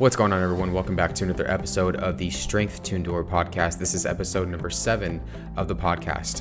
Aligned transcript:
What's 0.00 0.16
going 0.16 0.32
on, 0.32 0.42
everyone? 0.42 0.72
Welcome 0.72 0.96
back 0.96 1.14
to 1.16 1.24
another 1.24 1.46
episode 1.50 1.96
of 1.96 2.16
the 2.16 2.30
Strength 2.30 2.82
to 2.84 2.96
Endure 2.96 3.22
podcast. 3.22 3.76
This 3.76 3.92
is 3.92 4.06
episode 4.06 4.48
number 4.48 4.70
seven 4.70 5.20
of 5.58 5.68
the 5.68 5.76
podcast. 5.76 6.40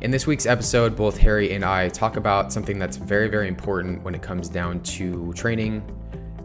In 0.00 0.10
this 0.10 0.26
week's 0.26 0.46
episode, 0.46 0.96
both 0.96 1.18
Harry 1.18 1.52
and 1.52 1.66
I 1.66 1.90
talk 1.90 2.16
about 2.16 2.50
something 2.50 2.78
that's 2.78 2.96
very, 2.96 3.28
very 3.28 3.46
important 3.46 4.02
when 4.04 4.14
it 4.14 4.22
comes 4.22 4.48
down 4.48 4.80
to 4.84 5.34
training, 5.34 5.82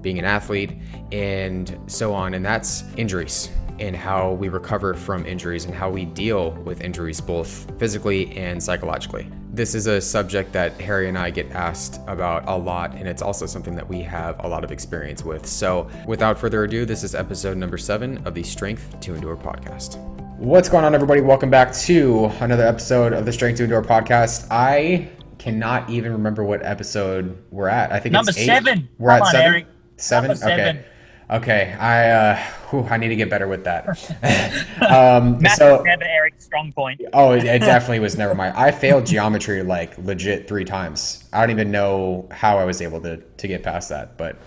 being 0.01 0.19
an 0.19 0.25
athlete, 0.25 0.73
and 1.13 1.79
so 1.87 2.13
on, 2.13 2.33
and 2.33 2.43
that's 2.43 2.84
injuries 2.98 3.48
and 3.80 3.96
how 3.96 4.34
we 4.34 4.50
recover 4.50 4.93
from 4.93 5.25
injuries 5.25 5.66
and 5.66 5.73
how 5.73 5.89
we 5.89 6.05
deal 6.05 6.52
with 6.52 6.82
injuries 6.82 7.20
both 7.21 7.71
physically 7.80 8.36
and 8.38 8.62
psychologically. 8.62 9.27
This 9.52 9.73
is 9.73 9.88
a 9.88 10.00
subject 10.00 10.54
that 10.54 10.80
Harry 10.80 11.09
and 11.09 11.18
I 11.18 11.32
get 11.32 11.52
asked 11.52 12.00
about 12.07 12.48
a 12.48 12.55
lot, 12.55 12.94
and 12.94 13.07
it's 13.07 13.21
also 13.21 13.45
something 13.45 13.76
that 13.76 13.88
we 13.88 14.02
have 14.04 14.44
a 14.44 14.48
lot 14.48 14.63
of 14.63 14.71
experience 14.71 15.23
with. 15.23 15.45
So, 15.45 15.89
without 16.05 16.38
further 16.38 16.63
ado, 16.63 16.86
this 16.86 17.04
is 17.04 17.16
episode 17.16 17.57
number 17.57 17.77
seven 17.77 18.26
of 18.27 18.36
the 18.36 18.44
Strength 18.44 19.00
to 19.02 19.16
Endure 19.16 19.36
podcast. 19.36 19.98
What's 20.38 20.70
going 20.70 20.86
on, 20.86 20.94
everybody? 20.95 21.20
Welcome 21.22 21.50
back 21.50 21.73
to 21.73 22.25
another 22.39 22.66
episode 22.66 23.11
of 23.11 23.25
the 23.25 23.34
Strength 23.34 23.58
to 23.58 23.64
Endure 23.64 23.81
podcast. 23.81 24.48
I 24.52 25.09
cannot 25.39 25.89
even 25.89 26.11
remember 26.14 26.44
what 26.44 26.64
episode 26.66 27.38
we're 27.50 27.67
at. 27.70 27.91
I 27.91 28.00
think 28.00 28.14
number 28.14 28.30
it's 28.30 28.38
eight. 28.39 28.45
seven. 28.45 28.88
We're 29.00 29.09
Come 29.09 29.17
at 29.17 29.22
on, 29.25 29.31
seven. 29.31 29.45
Erik. 29.53 29.67
Seven. 29.98 30.30
Number 30.30 30.45
Okay. 30.45 30.55
seven. 30.55 30.84
Okay. 31.29 31.75
I 31.79 32.09
uh, 32.09 32.38
whew, 32.69 32.88
I 32.89 32.97
need 32.97 33.09
to 33.09 33.15
get 33.15 33.29
better 33.29 33.47
with 33.47 33.63
that. 33.65 33.88
um, 34.89 35.39
so 35.55 35.83
Erik's 35.83 36.45
strong 36.45 36.71
point. 36.71 37.02
Oh, 37.13 37.31
it, 37.33 37.43
it 37.43 37.59
definitely 37.59 37.99
was 37.99 38.17
never 38.17 38.33
mind. 38.35 38.55
I 38.57 38.71
failed 38.71 39.05
geometry 39.05 39.61
like 39.63 39.97
legit 39.97 40.47
three 40.47 40.65
times. 40.65 41.27
I 41.31 41.41
don't 41.41 41.52
even 41.52 41.71
know 41.71 42.27
how 42.31 42.57
I 42.57 42.65
was 42.65 42.81
able 42.81 43.02
to 43.02 43.17
to 43.17 43.47
get 43.47 43.63
past 43.63 43.89
that, 43.89 44.17
but 44.17 44.38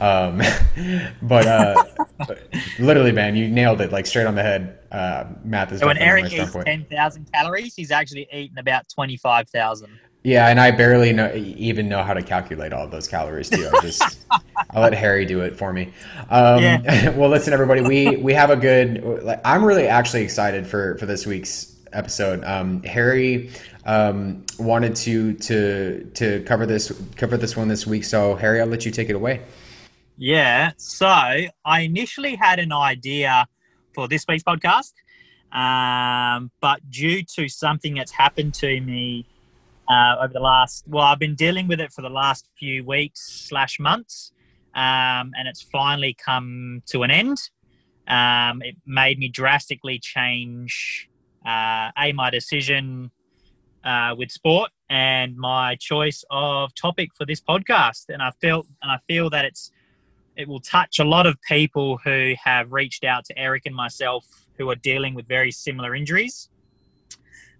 um, 0.00 0.42
but 1.22 1.46
uh, 1.46 1.84
literally, 2.78 3.12
man, 3.12 3.36
you 3.36 3.48
nailed 3.48 3.80
it 3.80 3.92
like 3.92 4.06
straight 4.06 4.26
on 4.26 4.34
the 4.34 4.42
head. 4.42 4.78
Uh, 4.90 5.24
math 5.44 5.72
is 5.72 5.80
So 5.80 5.86
when 5.86 5.98
Erik 5.98 6.32
eats 6.32 6.52
ten 6.64 6.84
thousand 6.86 7.30
calories, 7.32 7.74
he's 7.76 7.90
actually 7.90 8.28
eaten 8.32 8.58
about 8.58 8.88
twenty 8.88 9.16
five 9.16 9.48
thousand. 9.48 9.98
Yeah, 10.24 10.48
and 10.48 10.60
I 10.60 10.70
barely 10.70 11.12
know 11.12 11.32
even 11.34 11.88
know 11.88 12.02
how 12.04 12.14
to 12.14 12.22
calculate 12.22 12.72
all 12.72 12.84
of 12.84 12.92
those 12.92 13.08
calories 13.08 13.50
too. 13.50 13.68
I 13.72 13.80
just 13.80 14.24
I 14.70 14.80
let 14.80 14.94
Harry 14.94 15.24
do 15.24 15.40
it 15.40 15.56
for 15.56 15.72
me. 15.72 15.92
Um, 16.30 16.62
Yeah. 16.62 17.10
well, 17.16 17.28
listen, 17.28 17.52
everybody, 17.52 17.80
we 17.80 18.16
we 18.16 18.32
have 18.34 18.50
a 18.50 18.56
good. 18.56 19.02
Like, 19.24 19.40
I'm 19.44 19.64
really 19.64 19.88
actually 19.88 20.22
excited 20.22 20.64
for 20.66 20.96
for 20.98 21.06
this 21.06 21.26
week's 21.26 21.74
episode. 21.92 22.44
Um, 22.44 22.84
Harry 22.84 23.50
um, 23.84 24.44
wanted 24.60 24.94
to 24.96 25.34
to 25.34 26.10
to 26.14 26.42
cover 26.44 26.66
this 26.66 26.92
cover 27.16 27.36
this 27.36 27.56
one 27.56 27.66
this 27.66 27.84
week, 27.84 28.04
so 28.04 28.36
Harry, 28.36 28.60
I'll 28.60 28.68
let 28.68 28.86
you 28.86 28.92
take 28.92 29.08
it 29.10 29.16
away. 29.16 29.42
Yeah. 30.16 30.70
So 30.76 31.06
I 31.08 31.80
initially 31.80 32.36
had 32.36 32.60
an 32.60 32.72
idea 32.72 33.44
for 33.92 34.06
this 34.06 34.24
week's 34.28 34.44
podcast, 34.44 34.92
um, 35.50 36.52
but 36.60 36.78
due 36.90 37.24
to 37.34 37.48
something 37.48 37.94
that's 37.94 38.12
happened 38.12 38.54
to 38.54 38.80
me 38.80 39.26
uh, 39.88 40.16
over 40.20 40.32
the 40.32 40.40
last, 40.40 40.84
well, 40.86 41.04
I've 41.04 41.18
been 41.18 41.34
dealing 41.34 41.68
with 41.68 41.80
it 41.80 41.92
for 41.92 42.02
the 42.02 42.10
last 42.10 42.48
few 42.58 42.84
weeks 42.84 43.20
slash 43.48 43.78
months, 43.80 44.32
um, 44.74 45.32
and 45.36 45.46
it's 45.46 45.62
finally 45.62 46.14
come 46.14 46.82
to 46.86 47.02
an 47.02 47.10
end. 47.10 47.38
Um, 48.08 48.62
it 48.62 48.76
made 48.86 49.18
me 49.18 49.28
drastically 49.28 49.98
change 49.98 51.08
uh, 51.46 51.90
a 51.98 52.12
my 52.12 52.30
decision 52.30 53.10
uh, 53.84 54.14
with 54.16 54.30
sport 54.30 54.70
and 54.88 55.36
my 55.36 55.76
choice 55.76 56.24
of 56.30 56.74
topic 56.74 57.10
for 57.16 57.26
this 57.26 57.40
podcast, 57.40 58.04
and 58.08 58.22
I 58.22 58.30
felt 58.40 58.66
and 58.82 58.90
I 58.90 58.98
feel 59.08 59.30
that 59.30 59.44
it's 59.44 59.70
it 60.36 60.48
will 60.48 60.60
touch 60.60 60.98
a 60.98 61.04
lot 61.04 61.26
of 61.26 61.40
people 61.42 61.98
who 61.98 62.34
have 62.42 62.72
reached 62.72 63.04
out 63.04 63.24
to 63.26 63.38
Erik 63.38 63.62
and 63.66 63.74
myself 63.74 64.24
who 64.56 64.70
are 64.70 64.76
dealing 64.76 65.14
with 65.14 65.26
very 65.28 65.50
similar 65.50 65.94
injuries. 65.94 66.48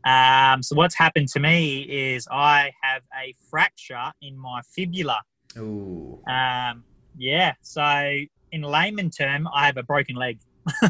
Um, 0.04 0.62
so 0.62 0.74
what's 0.76 0.94
happened 0.94 1.28
to 1.28 1.40
me 1.40 1.82
is 1.82 2.26
I 2.30 2.72
have 2.82 3.02
a 3.22 3.34
fracture 3.50 4.12
in 4.20 4.36
my 4.36 4.60
fibula. 4.74 5.20
Ooh. 5.58 6.20
Um, 6.26 6.84
yeah, 7.16 7.54
so 7.62 7.82
in 8.52 8.62
layman 8.62 9.10
term, 9.10 9.48
I 9.54 9.66
have 9.66 9.76
a 9.76 9.82
broken 9.82 10.16
leg. 10.16 10.38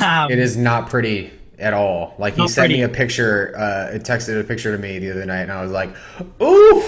um, 0.00 0.30
It 0.30 0.38
is 0.38 0.56
not 0.56 0.88
pretty 0.88 1.30
at 1.58 1.72
all. 1.72 2.14
Like 2.18 2.34
he 2.34 2.46
sent 2.48 2.72
me 2.72 2.82
a 2.82 2.88
picture, 2.88 3.54
uh, 3.56 3.94
it 3.94 4.02
texted 4.02 4.38
a 4.40 4.44
picture 4.44 4.74
to 4.76 4.80
me 4.80 4.98
the 4.98 5.10
other 5.10 5.24
night, 5.26 5.42
and 5.42 5.52
I 5.52 5.62
was 5.62 5.72
like, 5.72 5.90
"Ooh!" 6.42 6.82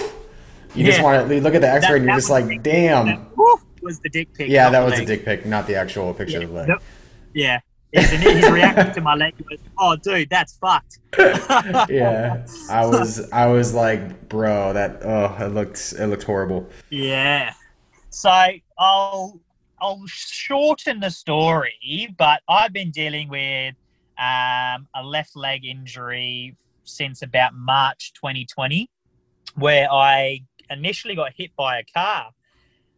You 0.75 0.85
just 0.85 1.01
want 1.01 1.27
to 1.27 1.41
look 1.41 1.55
at 1.55 1.61
the 1.61 1.69
X-ray, 1.69 1.89
That- 1.89 1.95
and 1.97 2.05
you're 2.05 2.15
just 2.15 2.29
like, 2.29 2.63
"Damn." 2.63 3.05
that- 3.07 3.19
was 3.81 3.99
the 4.01 4.09
dick 4.09 4.33
pic. 4.33 4.49
Yeah, 4.49 4.69
that 4.69 4.81
was 4.83 4.99
a 4.99 5.05
dick 5.05 5.23
pic, 5.25 5.45
not 5.45 5.65
the 5.65 5.75
actual 5.75 6.13
picture 6.13 6.39
Yeah, 6.39 6.43
of 6.43 6.49
the 6.49 6.55
leg. 6.55 6.69
Yeah. 7.33 7.59
His 7.91 8.11
reaction 8.51 8.93
to 8.93 9.01
my 9.01 9.15
leg 9.15 9.33
was, 9.49 9.59
"Oh, 9.77 9.95
dude, 9.95 10.29
that's 10.29 10.57
fucked." 10.57 10.99
yeah, 11.89 12.45
I 12.69 12.85
was, 12.85 13.31
I 13.31 13.47
was 13.47 13.73
like, 13.73 14.29
bro, 14.29 14.73
that 14.73 15.01
oh, 15.03 15.35
it 15.39 15.49
looked, 15.49 15.93
it 15.97 16.07
looked 16.07 16.23
horrible. 16.23 16.69
Yeah. 16.89 17.53
So 18.09 18.29
I'll 18.77 19.39
I'll 19.81 20.03
shorten 20.05 20.99
the 20.99 21.09
story, 21.09 22.13
but 22.17 22.41
I've 22.47 22.73
been 22.73 22.91
dealing 22.91 23.29
with 23.29 23.75
um, 24.17 24.87
a 24.93 25.03
left 25.03 25.35
leg 25.35 25.65
injury 25.65 26.55
since 26.83 27.21
about 27.21 27.53
March 27.55 28.13
2020, 28.13 28.89
where 29.55 29.91
I 29.91 30.41
initially 30.69 31.15
got 31.15 31.33
hit 31.35 31.55
by 31.55 31.79
a 31.79 31.83
car 31.83 32.27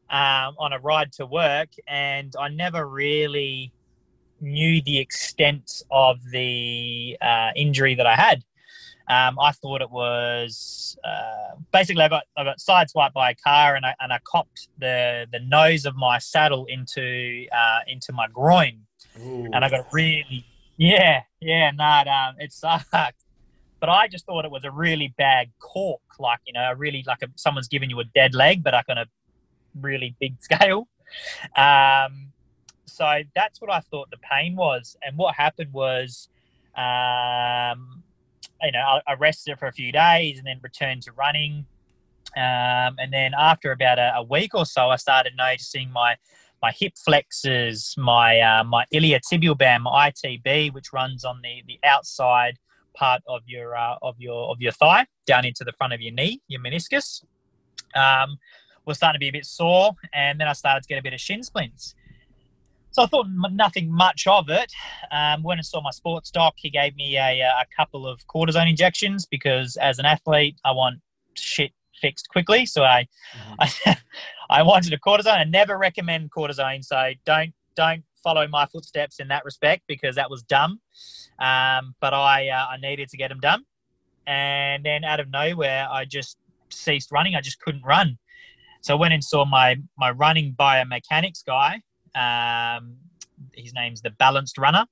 um, 0.09 0.55
on 0.57 0.73
a 0.73 0.79
ride 0.79 1.13
to 1.13 1.25
work, 1.25 1.69
and 1.87 2.33
I 2.37 2.49
never 2.49 2.87
really 2.87 3.71
knew 4.41 4.81
the 4.81 4.99
extent 4.99 5.83
of 5.91 6.19
the 6.31 7.17
uh, 7.21 7.51
injury 7.55 7.95
that 7.95 8.05
I 8.05 8.15
had. 8.15 8.43
Um, 9.07 9.37
I 9.39 9.51
thought 9.51 9.81
it 9.81 9.91
was 9.91 10.97
uh, 11.03 11.55
basically 11.73 12.03
I 12.03 12.07
got 12.07 12.23
I 12.37 12.43
got 12.43 12.59
sideswiped 12.59 13.13
by 13.13 13.31
a 13.31 13.35
car 13.35 13.75
and 13.75 13.85
I 13.85 13.93
and 13.99 14.13
I 14.13 14.19
copped 14.23 14.69
the 14.79 15.27
the 15.31 15.39
nose 15.39 15.85
of 15.85 15.95
my 15.95 16.17
saddle 16.17 16.65
into 16.67 17.45
uh, 17.51 17.79
into 17.87 18.13
my 18.13 18.27
groin. 18.27 18.79
And 19.53 19.65
I 19.65 19.69
got 19.69 19.91
really 19.91 20.45
yeah 20.77 21.23
yeah 21.41 21.71
no 21.71 22.01
it, 22.01 22.07
um, 22.07 22.35
it 22.39 22.53
sucked. 22.53 23.25
But 23.81 23.89
I 23.89 24.07
just 24.07 24.25
thought 24.25 24.45
it 24.45 24.51
was 24.51 24.63
a 24.63 24.71
really 24.71 25.13
bad 25.17 25.49
cork 25.59 26.01
like 26.19 26.39
you 26.45 26.53
know 26.53 26.71
really 26.77 27.03
like 27.05 27.21
a, 27.23 27.27
someone's 27.35 27.67
giving 27.67 27.89
you 27.89 27.99
a 27.99 28.05
dead 28.05 28.33
leg 28.33 28.63
but 28.63 28.73
like 28.73 28.85
on 28.87 28.97
a 28.97 29.05
really 29.79 30.15
big 30.19 30.35
scale. 30.41 30.87
Um, 31.57 32.31
so 32.85 33.21
that's 33.35 33.61
what 33.61 33.71
I 33.71 33.79
thought 33.79 34.09
the 34.11 34.17
pain 34.17 34.55
was 34.55 34.97
and 35.03 35.17
what 35.17 35.35
happened 35.35 35.71
was 35.73 36.29
um, 36.75 38.03
you 38.63 38.71
know, 38.71 38.79
I, 38.79 39.01
I 39.07 39.13
rested 39.15 39.57
for 39.59 39.67
a 39.67 39.71
few 39.71 39.91
days 39.91 40.37
and 40.37 40.47
then 40.47 40.59
returned 40.61 41.03
to 41.03 41.11
running. 41.13 41.65
Um, 42.37 42.95
and 42.97 43.11
then 43.11 43.33
after 43.37 43.71
about 43.71 43.99
a, 43.99 44.13
a 44.17 44.23
week 44.23 44.53
or 44.53 44.65
so, 44.65 44.89
I 44.89 44.95
started 44.95 45.33
noticing 45.37 45.91
my 45.91 46.15
my 46.61 46.71
hip 46.71 46.93
flexors, 46.95 47.95
my 47.97 48.39
uh, 48.39 48.63
my 48.63 48.85
iliotibial 48.93 49.57
band, 49.57 49.83
my 49.83 50.11
ITB, 50.11 50.73
which 50.73 50.93
runs 50.93 51.25
on 51.25 51.41
the 51.41 51.63
the 51.67 51.79
outside 51.83 52.57
part 52.93 53.21
of 53.27 53.41
your 53.47 53.75
uh, 53.75 53.95
of 54.01 54.15
your 54.19 54.49
of 54.49 54.61
your 54.61 54.71
thigh 54.71 55.05
down 55.25 55.43
into 55.43 55.63
the 55.63 55.73
front 55.73 55.93
of 55.93 56.01
your 56.01 56.13
knee, 56.13 56.41
your 56.47 56.61
meniscus, 56.61 57.23
um, 57.95 58.37
was 58.85 58.97
starting 58.97 59.19
to 59.19 59.19
be 59.19 59.29
a 59.29 59.31
bit 59.31 59.45
sore. 59.45 59.93
And 60.13 60.39
then 60.39 60.47
I 60.47 60.53
started 60.53 60.83
to 60.83 60.87
get 60.87 60.99
a 60.99 61.03
bit 61.03 61.13
of 61.13 61.19
shin 61.19 61.43
splints. 61.43 61.95
So 62.91 63.03
I 63.03 63.05
thought 63.05 63.27
nothing 63.29 63.91
much 63.91 64.27
of 64.27 64.49
it. 64.49 64.71
Um, 65.11 65.43
went 65.43 65.59
and 65.59 65.65
saw 65.65 65.81
my 65.81 65.91
sports 65.91 66.29
doc. 66.29 66.55
He 66.57 66.69
gave 66.69 66.95
me 66.95 67.17
a, 67.17 67.41
uh, 67.41 67.61
a 67.61 67.65
couple 67.75 68.05
of 68.05 68.19
cortisone 68.27 68.69
injections 68.69 69.25
because, 69.25 69.77
as 69.77 69.97
an 69.97 70.05
athlete, 70.05 70.57
I 70.65 70.71
want 70.71 70.99
shit 71.35 71.71
fixed 72.01 72.27
quickly. 72.29 72.65
So 72.65 72.83
I, 72.83 73.07
I, 73.59 73.97
I 74.49 74.63
wanted 74.63 74.91
a 74.93 74.97
cortisone. 74.97 75.37
I 75.37 75.43
never 75.45 75.77
recommend 75.77 76.31
cortisone, 76.31 76.83
so 76.83 77.11
don't 77.25 77.53
don't 77.75 78.03
follow 78.23 78.47
my 78.47 78.65
footsteps 78.65 79.19
in 79.19 79.27
that 79.29 79.45
respect 79.45 79.83
because 79.87 80.15
that 80.15 80.29
was 80.29 80.43
dumb. 80.43 80.79
Um, 81.39 81.95
but 82.01 82.13
I 82.13 82.49
uh, 82.49 82.67
I 82.71 82.77
needed 82.77 83.09
to 83.09 83.17
get 83.17 83.29
them 83.29 83.39
done, 83.39 83.63
and 84.27 84.83
then 84.83 85.03
out 85.03 85.19
of 85.19 85.29
nowhere, 85.29 85.87
I 85.89 86.05
just 86.05 86.37
ceased 86.69 87.11
running. 87.11 87.35
I 87.35 87.41
just 87.41 87.61
couldn't 87.61 87.83
run. 87.83 88.17
So 88.81 88.95
I 88.95 88.99
went 88.99 89.13
and 89.13 89.23
saw 89.23 89.45
my 89.45 89.77
my 89.97 90.11
running 90.11 90.55
biomechanics 90.59 91.45
guy. 91.45 91.81
Um, 92.15 92.97
his 93.53 93.73
name's 93.73 94.01
the 94.01 94.11
balanced 94.11 94.57
runner. 94.57 94.85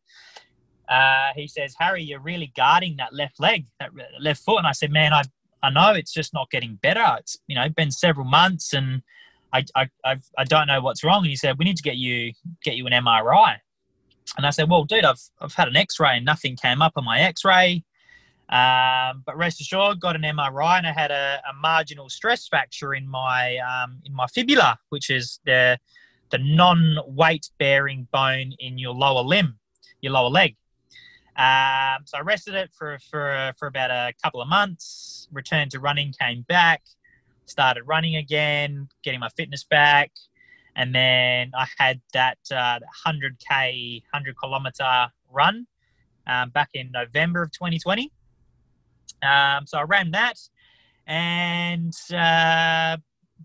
Uh, 0.88 1.30
he 1.36 1.48
says, 1.48 1.76
Harry, 1.80 2.04
you're 2.04 2.20
really 2.20 2.52
guarding 2.56 2.98
that 2.98 3.14
left 3.14 3.40
leg, 3.40 3.66
that 3.80 3.92
left 4.20 4.44
foot. 4.44 4.58
And 4.58 4.68
I 4.68 4.72
said, 4.72 4.92
man, 4.92 5.14
I, 5.14 5.24
I 5.62 5.70
know 5.70 5.94
it's 5.94 6.12
just 6.12 6.34
not 6.34 6.50
getting 6.50 6.76
better. 6.82 7.06
It's, 7.20 7.38
you 7.48 7.56
know, 7.56 7.70
been 7.70 7.92
several 7.92 8.26
months 8.26 8.74
and 8.74 9.04
I, 9.54 9.66
I, 9.76 9.90
I, 10.04 10.18
I 10.38 10.44
don't 10.46 10.68
know 10.68 10.82
what's 10.82 11.04
wrong. 11.04 11.20
And 11.20 11.30
he 11.30 11.36
said, 11.36 11.58
we 11.60 11.66
need 11.66 11.78
to 11.78 11.84
get 11.84 11.98
you, 11.98 12.34
get 12.64 12.76
you 12.76 12.88
an 12.88 12.94
MRI. 12.94 13.58
And 14.38 14.46
I 14.46 14.50
said, 14.50 14.70
well, 14.70 14.84
dude, 14.84 15.06
I've, 15.06 15.22
I've 15.40 15.54
had 15.54 15.68
an 15.68 15.76
x-ray 15.76 16.18
and 16.18 16.26
nothing 16.26 16.56
came 16.56 16.82
up 16.82 16.94
on 16.96 17.06
my 17.06 17.20
x-ray. 17.20 17.84
Um, 18.50 19.22
but 19.28 19.38
rest 19.38 19.62
assured, 19.62 20.00
got 20.00 20.16
an 20.16 20.24
MRI 20.24 20.80
and 20.80 20.88
I 20.88 20.92
had 20.92 21.12
a, 21.12 21.40
a 21.48 21.54
marginal 21.54 22.10
stress 22.10 22.48
fracture 22.48 22.96
in 22.96 23.08
my, 23.08 23.58
um, 23.58 24.02
in 24.06 24.14
my 24.14 24.26
fibula, 24.26 24.80
which 24.90 25.12
is 25.12 25.40
the, 25.46 25.78
the 26.32 26.38
non-weight 26.38 27.50
bearing 27.58 28.08
bone 28.12 28.54
in 28.60 28.78
your 28.78 28.94
lower 28.94 29.22
limb, 29.22 29.58
your 30.02 30.14
lower 30.14 30.30
leg. 30.30 30.56
Um, 31.36 32.04
so 32.06 32.18
I 32.18 32.22
rested 32.24 32.56
it 32.56 32.72
for, 32.78 33.00
for, 33.10 33.54
for 33.58 33.68
about 33.68 33.92
a 33.92 34.14
couple 34.22 34.42
of 34.42 34.48
months, 34.50 35.28
returned 35.32 35.72
to 35.72 35.80
running, 35.80 36.14
came 36.20 36.42
back, 36.44 36.82
started 37.46 37.84
running 37.84 38.18
again, 38.18 38.90
getting 39.04 39.20
my 39.20 39.30
fitness 39.30 39.64
back. 39.64 40.12
And 40.76 40.94
then 40.94 41.52
I 41.58 41.68
had 41.78 42.02
that 42.14 42.38
uh, 42.52 42.80
100K, 43.06 44.04
100 44.12 44.36
kilometer 44.42 45.08
run 45.32 45.66
um, 46.28 46.50
back 46.50 46.70
in 46.74 46.92
November 46.92 47.44
of 47.44 47.52
2020. 47.52 48.12
Um, 49.24 49.66
so 49.66 49.78
I 49.78 49.84
ran 49.84 50.12
that 50.12 50.38
and 51.10 51.94
uh, 52.14 52.98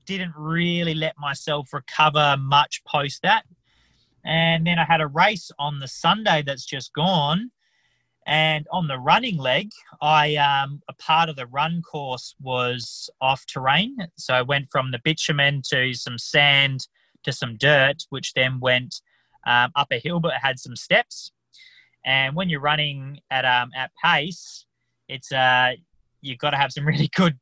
didn't 0.07 0.35
really 0.37 0.95
let 0.95 1.15
myself 1.19 1.73
recover 1.73 2.37
much 2.39 2.83
post 2.85 3.23
that. 3.23 3.45
And 4.25 4.67
then 4.67 4.79
I 4.79 4.85
had 4.85 5.01
a 5.01 5.07
race 5.07 5.51
on 5.59 5.81
the 5.81 5.89
Sunday 5.89 6.43
that's 6.45 6.65
just 6.65 6.93
gone. 6.95 7.51
And 8.27 8.67
on 8.73 8.89
the 8.89 8.99
running 8.99 9.37
leg, 9.37 9.71
I 10.01 10.37
um, 10.37 10.81
a 10.89 10.95
part 10.95 11.29
of 11.29 11.37
the 11.37 11.47
run 11.47 11.83
course 11.83 12.35
was 12.41 13.11
off 13.21 13.45
terrain. 13.47 13.97
So 14.17 14.33
I 14.33 14.41
went 14.41 14.69
from 14.73 14.93
the 14.93 15.01
bitumen 15.05 15.61
to 15.71 15.93
some 15.93 16.17
sand 16.17 16.89
to 17.25 17.33
some 17.33 17.57
dirt, 17.57 18.05
which 18.09 18.33
then 18.33 18.61
went 18.61 19.03
um, 19.47 19.73
up 19.77 19.89
a 19.91 19.99
hill, 19.99 20.21
but 20.21 20.33
it 20.33 20.41
had 20.43 20.59
some 20.59 20.77
steps. 20.77 21.33
And 22.07 22.35
when 22.35 22.49
you're 22.49 22.61
running 22.61 23.21
at 23.31 23.45
um, 23.45 23.71
at 23.77 23.91
pace, 24.03 24.67
it's 25.09 25.33
uh, 25.33 25.73
you've 26.21 26.39
got 26.39 26.51
to 26.51 26.57
have 26.57 26.73
some 26.73 26.87
really 26.87 27.11
good, 27.15 27.39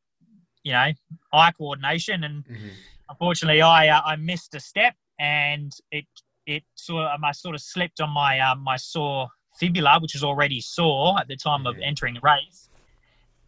you 0.65 0.73
know, 0.73 0.93
eye 1.33 1.53
coordination. 1.53 2.25
And 2.25 2.45
mm-hmm. 2.45 2.69
unfortunately, 3.11 3.63
I 3.63 3.89
uh, 3.89 4.03
I 4.05 4.17
missed 4.17 4.55
a 4.55 4.61
step, 4.61 4.95
and 5.19 5.73
it 5.91 6.07
it 6.47 6.65
sort 6.75 7.07
of 7.07 7.23
I 7.23 7.33
sort 7.33 7.55
of 7.55 7.61
slipped 7.61 8.01
on 8.01 8.11
my 8.11 8.41
uh, 8.41 8.55
my 8.55 8.77
sore 8.77 9.29
fibula, 9.59 9.99
which 10.01 10.15
was 10.15 10.25
already 10.25 10.61
sore 10.61 11.19
at 11.19 11.29
the 11.29 11.37
time 11.37 11.67
of 11.67 11.77
entering 11.83 12.15
the 12.15 12.21
race. 12.21 12.69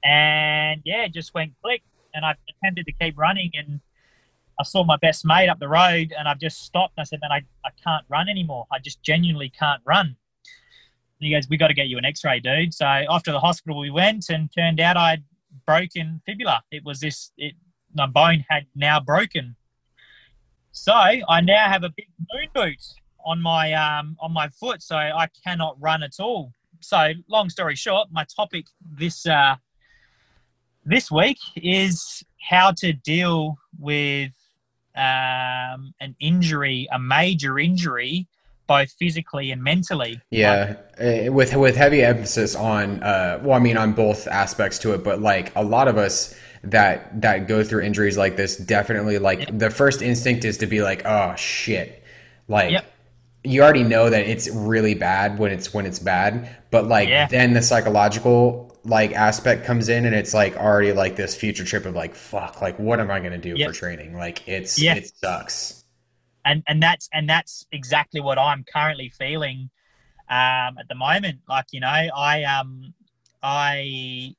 And 0.04 0.82
yeah, 0.84 1.04
it 1.04 1.12
just 1.12 1.34
went 1.34 1.52
click. 1.62 1.82
And 2.14 2.24
I 2.24 2.34
attempted 2.48 2.86
to 2.86 2.92
keep 2.92 3.18
running 3.18 3.50
and 3.54 3.80
I 4.60 4.62
saw 4.62 4.84
my 4.84 4.96
best 4.96 5.24
mate 5.24 5.48
up 5.48 5.58
the 5.58 5.68
road 5.68 6.14
and 6.16 6.28
I've 6.28 6.38
just 6.38 6.62
stopped. 6.62 6.94
I 6.98 7.02
said, 7.02 7.18
man, 7.20 7.32
I, 7.32 7.42
I 7.66 7.70
can't 7.82 8.04
run 8.08 8.28
anymore. 8.28 8.66
I 8.70 8.78
just 8.78 9.02
genuinely 9.02 9.50
can't 9.58 9.82
run. 9.84 10.06
And 10.06 11.26
he 11.26 11.32
goes, 11.32 11.48
we 11.48 11.56
got 11.56 11.68
to 11.68 11.74
get 11.74 11.88
you 11.88 11.98
an 11.98 12.04
x-ray, 12.04 12.38
dude. 12.40 12.72
So 12.72 12.86
after 12.86 13.32
the 13.32 13.40
hospital 13.40 13.80
we 13.80 13.90
went 13.90 14.28
and 14.28 14.48
turned 14.56 14.78
out 14.78 14.96
I'd 14.96 15.24
broken 15.66 16.20
fibula. 16.26 16.62
It 16.70 16.84
was 16.84 17.00
this, 17.00 17.32
it, 17.36 17.54
my 17.94 18.06
bone 18.06 18.44
had 18.48 18.66
now 18.74 19.00
broken. 19.00 19.56
So 20.72 20.92
I 20.92 21.40
now 21.40 21.68
have 21.68 21.84
a 21.84 21.90
big 21.96 22.08
moon 22.32 22.48
boot 22.52 22.82
on 23.24 23.40
my 23.40 23.72
um, 23.72 24.16
on 24.20 24.32
my 24.32 24.48
foot, 24.48 24.82
so 24.82 24.96
I 24.96 25.28
cannot 25.44 25.76
run 25.80 26.02
at 26.02 26.20
all. 26.20 26.52
So, 26.80 27.12
long 27.28 27.48
story 27.48 27.76
short, 27.76 28.08
my 28.12 28.24
topic 28.24 28.66
this 28.98 29.26
uh, 29.26 29.56
this 30.84 31.10
week 31.10 31.38
is 31.56 32.22
how 32.40 32.72
to 32.72 32.92
deal 32.92 33.56
with 33.78 34.32
um, 34.96 35.94
an 36.00 36.14
injury, 36.20 36.86
a 36.92 36.98
major 36.98 37.58
injury, 37.58 38.28
both 38.66 38.90
physically 38.92 39.50
and 39.50 39.62
mentally. 39.62 40.20
Yeah, 40.30 40.76
like, 40.98 41.28
uh, 41.28 41.32
with 41.32 41.54
with 41.54 41.76
heavy 41.76 42.02
emphasis 42.02 42.54
on 42.54 43.02
uh, 43.02 43.40
well, 43.42 43.56
I 43.56 43.58
mean, 43.58 43.76
on 43.76 43.92
both 43.92 44.26
aspects 44.28 44.78
to 44.80 44.94
it, 44.94 45.04
but 45.04 45.20
like 45.20 45.54
a 45.56 45.64
lot 45.64 45.88
of 45.88 45.96
us 45.96 46.34
that 46.64 47.20
that 47.20 47.46
go 47.46 47.62
through 47.62 47.82
injuries 47.82 48.16
like 48.16 48.36
this 48.36 48.56
definitely 48.56 49.18
like 49.18 49.40
yep. 49.40 49.50
the 49.52 49.70
first 49.70 50.00
instinct 50.00 50.46
is 50.46 50.56
to 50.56 50.66
be 50.66 50.82
like 50.82 51.04
oh 51.04 51.34
shit 51.36 52.02
like 52.48 52.70
yep 52.70 52.90
you 53.44 53.62
already 53.62 53.84
know 53.84 54.08
that 54.08 54.26
it's 54.26 54.48
really 54.48 54.94
bad 54.94 55.38
when 55.38 55.52
it's 55.52 55.72
when 55.72 55.84
it's 55.84 55.98
bad 55.98 56.48
but 56.70 56.86
like 56.86 57.08
yeah. 57.08 57.26
then 57.26 57.52
the 57.52 57.62
psychological 57.62 58.74
like 58.84 59.12
aspect 59.12 59.64
comes 59.64 59.88
in 59.88 60.06
and 60.06 60.14
it's 60.14 60.34
like 60.34 60.56
already 60.56 60.92
like 60.92 61.14
this 61.16 61.34
future 61.34 61.64
trip 61.64 61.84
of 61.84 61.94
like 61.94 62.14
fuck 62.14 62.60
like 62.62 62.78
what 62.78 62.98
am 62.98 63.10
i 63.10 63.20
going 63.20 63.32
to 63.32 63.38
do 63.38 63.54
yep. 63.56 63.68
for 63.68 63.74
training 63.74 64.16
like 64.16 64.46
it's 64.48 64.80
yeah. 64.80 64.94
it 64.94 65.06
sucks 65.22 65.83
and 66.44 66.62
and 66.66 66.82
that's 66.82 67.08
and 67.12 67.28
that's 67.28 67.66
exactly 67.72 68.20
what 68.20 68.38
i'm 68.38 68.64
currently 68.72 69.08
feeling 69.08 69.70
um 70.30 70.78
at 70.78 70.88
the 70.88 70.94
moment 70.94 71.38
like 71.48 71.66
you 71.72 71.80
know 71.80 71.88
i 71.88 72.42
um 72.44 72.94
i 73.42 74.34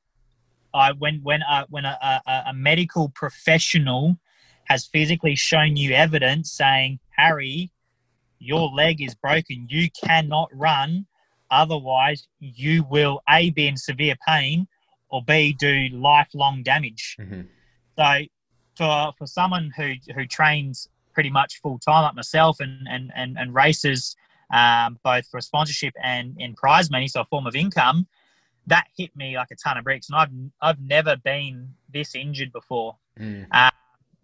i 0.74 0.92
when 0.92 1.20
when 1.22 1.42
uh, 1.42 1.64
when 1.68 1.84
a, 1.84 1.98
a, 2.26 2.42
a 2.48 2.54
medical 2.54 3.08
professional 3.10 4.16
has 4.64 4.86
physically 4.86 5.36
shown 5.36 5.76
you 5.76 5.92
evidence 5.92 6.52
saying 6.52 6.98
harry 7.10 7.70
your 8.38 8.68
leg 8.68 9.00
is 9.00 9.14
broken. 9.14 9.66
You 9.68 9.88
cannot 10.04 10.48
run. 10.52 11.06
Otherwise, 11.50 12.26
you 12.40 12.84
will 12.90 13.20
A, 13.28 13.50
be 13.50 13.68
in 13.68 13.76
severe 13.76 14.16
pain 14.26 14.66
or 15.08 15.22
B, 15.22 15.54
do 15.58 15.88
lifelong 15.92 16.62
damage. 16.62 17.16
Mm-hmm. 17.20 17.42
So, 17.98 18.26
for, 18.76 19.12
for 19.16 19.26
someone 19.26 19.72
who, 19.76 19.92
who 20.14 20.26
trains 20.26 20.88
pretty 21.16 21.30
much 21.30 21.62
full 21.62 21.78
time, 21.78 22.02
like 22.02 22.14
myself, 22.14 22.60
and, 22.60 22.86
and, 22.90 23.10
and, 23.16 23.38
and 23.38 23.54
races 23.54 24.14
um, 24.52 24.98
both 25.02 25.26
for 25.28 25.40
sponsorship 25.40 25.94
and 26.04 26.36
in 26.38 26.54
prize 26.54 26.90
money, 26.90 27.08
so 27.08 27.22
a 27.22 27.24
form 27.24 27.46
of 27.46 27.56
income, 27.56 28.06
that 28.66 28.84
hit 28.94 29.16
me 29.16 29.34
like 29.34 29.48
a 29.50 29.56
ton 29.56 29.78
of 29.78 29.84
bricks. 29.84 30.10
And 30.10 30.18
I've, 30.18 30.30
I've 30.60 30.78
never 30.78 31.16
been 31.16 31.70
this 31.90 32.14
injured 32.14 32.52
before. 32.52 32.98
Mm. 33.18 33.46
Uh, 33.50 33.70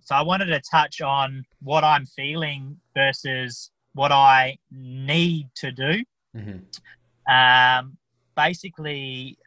so, 0.03 0.15
I 0.15 0.21
wanted 0.21 0.47
to 0.47 0.61
touch 0.61 1.01
on 1.01 1.47
what 1.63 1.83
I'm 1.83 2.05
feeling 2.05 2.77
versus 2.95 3.71
what 3.95 4.13
I 4.13 4.59
need 4.71 5.49
to 5.55 5.73
do. 5.73 6.05
Mm-hmm. 6.37 7.33
Um, 7.35 7.97
basically, 8.37 9.39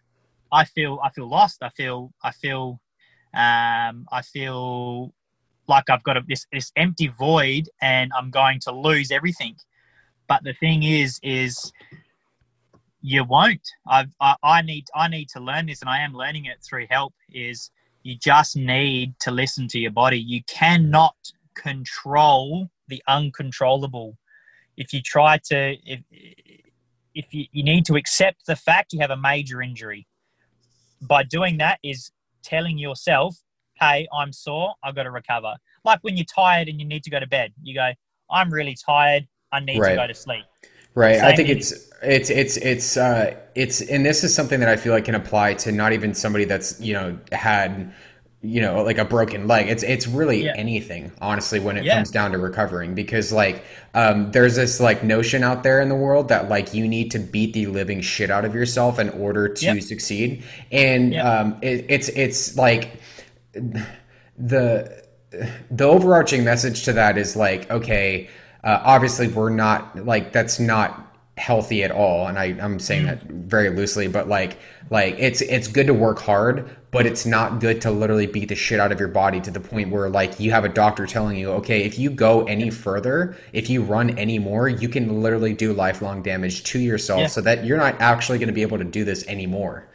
I 0.51 0.65
feel 0.65 0.99
I 1.03 1.11
feel 1.11 1.29
lost. 1.29 1.61
I 1.61 1.69
feel 1.69 2.11
I 2.23 2.31
feel 2.31 2.79
um, 3.35 4.07
I 4.11 4.21
feel 4.23 5.13
like 5.67 5.89
I've 5.89 6.03
got 6.03 6.17
a, 6.17 6.21
this 6.27 6.45
this 6.51 6.71
empty 6.75 7.07
void, 7.07 7.69
and 7.81 8.11
I'm 8.17 8.29
going 8.29 8.59
to 8.61 8.71
lose 8.71 9.11
everything. 9.11 9.55
But 10.27 10.43
the 10.43 10.53
thing 10.53 10.83
is, 10.83 11.19
is 11.23 11.71
you 13.01 13.23
won't. 13.23 13.67
I've, 13.87 14.09
I, 14.19 14.35
I 14.43 14.61
need 14.61 14.85
I 14.95 15.07
need 15.07 15.29
to 15.29 15.39
learn 15.39 15.65
this, 15.67 15.81
and 15.81 15.89
I 15.89 15.99
am 15.99 16.13
learning 16.13 16.45
it 16.45 16.57
through 16.67 16.87
help. 16.89 17.13
Is 17.33 17.71
you 18.03 18.15
just 18.15 18.55
need 18.55 19.15
to 19.21 19.31
listen 19.31 19.67
to 19.69 19.79
your 19.79 19.91
body. 19.91 20.19
You 20.19 20.43
cannot 20.47 21.15
control 21.55 22.69
the 22.87 23.01
uncontrollable 23.07 24.17
if 24.77 24.93
you 24.93 25.01
try 25.01 25.37
to 25.37 25.75
if 25.85 26.01
if 27.13 27.33
you, 27.33 27.45
you 27.51 27.63
need 27.63 27.85
to 27.85 27.95
accept 27.95 28.45
the 28.45 28.55
fact 28.55 28.93
you 28.93 28.99
have 28.99 29.11
a 29.11 29.17
major 29.17 29.61
injury 29.61 30.05
by 31.01 31.23
doing 31.23 31.57
that 31.57 31.79
is 31.83 32.11
telling 32.43 32.77
yourself 32.77 33.37
hey 33.79 34.07
i'm 34.13 34.31
sore 34.31 34.73
i've 34.83 34.95
got 34.95 35.03
to 35.03 35.11
recover 35.11 35.55
like 35.83 35.99
when 36.01 36.15
you're 36.15 36.25
tired 36.25 36.67
and 36.67 36.79
you 36.79 36.85
need 36.85 37.03
to 37.03 37.09
go 37.09 37.19
to 37.19 37.27
bed 37.27 37.53
you 37.61 37.73
go 37.73 37.91
i'm 38.29 38.51
really 38.51 38.75
tired 38.85 39.27
i 39.51 39.59
need 39.59 39.79
right. 39.79 39.91
to 39.91 39.95
go 39.95 40.07
to 40.07 40.13
sleep 40.13 40.43
right 40.93 41.17
Same 41.17 41.25
i 41.25 41.35
think 41.35 41.49
it's 41.49 41.71
it's 42.01 42.29
it's 42.29 42.57
it's 42.57 42.97
uh 42.97 43.35
it's 43.55 43.81
and 43.81 44.05
this 44.05 44.23
is 44.23 44.33
something 44.33 44.59
that 44.59 44.69
i 44.69 44.75
feel 44.75 44.93
like 44.93 45.05
can 45.05 45.15
apply 45.15 45.53
to 45.55 45.71
not 45.71 45.93
even 45.93 46.13
somebody 46.13 46.45
that's 46.45 46.79
you 46.79 46.93
know 46.93 47.17
had 47.31 47.93
you 48.45 48.61
know 48.61 48.83
like 48.83 48.97
a 48.97 49.05
broken 49.05 49.47
leg 49.47 49.67
it's 49.67 49.83
it's 49.83 50.07
really 50.07 50.45
yeah. 50.45 50.53
anything 50.55 51.11
honestly 51.19 51.59
when 51.59 51.77
it 51.77 51.83
yeah. 51.83 51.95
comes 51.95 52.11
down 52.11 52.31
to 52.31 52.37
recovering 52.37 52.93
because 52.93 53.31
like 53.31 53.63
um, 53.93 54.31
there's 54.31 54.55
this 54.55 54.79
like 54.79 55.03
notion 55.03 55.43
out 55.43 55.63
there 55.63 55.81
in 55.81 55.89
the 55.89 55.95
world 55.95 56.27
that 56.27 56.49
like 56.49 56.73
you 56.73 56.87
need 56.87 57.09
to 57.11 57.19
beat 57.19 57.53
the 57.53 57.65
living 57.67 58.01
shit 58.01 58.29
out 58.29 58.45
of 58.45 58.53
yourself 58.53 58.99
in 58.99 59.09
order 59.09 59.47
to 59.47 59.65
yep. 59.65 59.81
succeed 59.81 60.43
and 60.71 61.13
yep. 61.13 61.25
um, 61.25 61.57
it, 61.61 61.85
it's 61.89 62.09
it's 62.09 62.57
like 62.57 62.99
the 64.37 65.05
the 65.71 65.83
overarching 65.83 66.43
message 66.43 66.83
to 66.83 66.93
that 66.93 67.17
is 67.17 67.35
like 67.35 67.69
okay 67.69 68.29
uh, 68.63 68.81
obviously 68.83 69.27
we're 69.27 69.49
not 69.49 70.05
like 70.05 70.31
that's 70.31 70.59
not 70.59 71.01
healthy 71.37 71.83
at 71.83 71.91
all 71.91 72.27
and 72.27 72.39
I, 72.39 72.45
i'm 72.61 72.79
saying 72.79 73.05
mm-hmm. 73.05 73.27
that 73.27 73.35
very 73.45 73.69
loosely 73.69 74.07
but 74.07 74.29
like 74.29 74.57
like 74.89 75.15
it's 75.19 75.41
it's 75.41 75.67
good 75.67 75.87
to 75.87 75.93
work 75.93 76.19
hard 76.19 76.69
but 76.91 77.05
it's 77.05 77.25
not 77.25 77.59
good 77.59 77.81
to 77.81 77.91
literally 77.91 78.25
beat 78.25 78.47
the 78.47 78.55
shit 78.55 78.79
out 78.79 78.93
of 78.93 78.99
your 79.01 79.09
body 79.09 79.41
to 79.41 79.51
the 79.51 79.59
point 79.59 79.91
where 79.91 80.09
like 80.09 80.39
you 80.39 80.51
have 80.51 80.63
a 80.63 80.69
doctor 80.69 81.05
telling 81.05 81.37
you 81.37 81.51
okay 81.51 81.83
if 81.83 81.99
you 81.99 82.09
go 82.09 82.45
any 82.45 82.69
further 82.69 83.35
if 83.51 83.69
you 83.69 83.83
run 83.83 84.17
any 84.17 84.39
more 84.39 84.69
you 84.69 84.87
can 84.87 85.21
literally 85.21 85.53
do 85.53 85.73
lifelong 85.73 86.23
damage 86.23 86.63
to 86.63 86.79
yourself 86.79 87.19
yeah. 87.19 87.27
so 87.27 87.41
that 87.41 87.65
you're 87.65 87.77
not 87.77 87.99
actually 87.99 88.37
going 88.37 88.47
to 88.47 88.53
be 88.53 88.61
able 88.61 88.77
to 88.77 88.85
do 88.85 89.03
this 89.03 89.27
anymore 89.27 89.85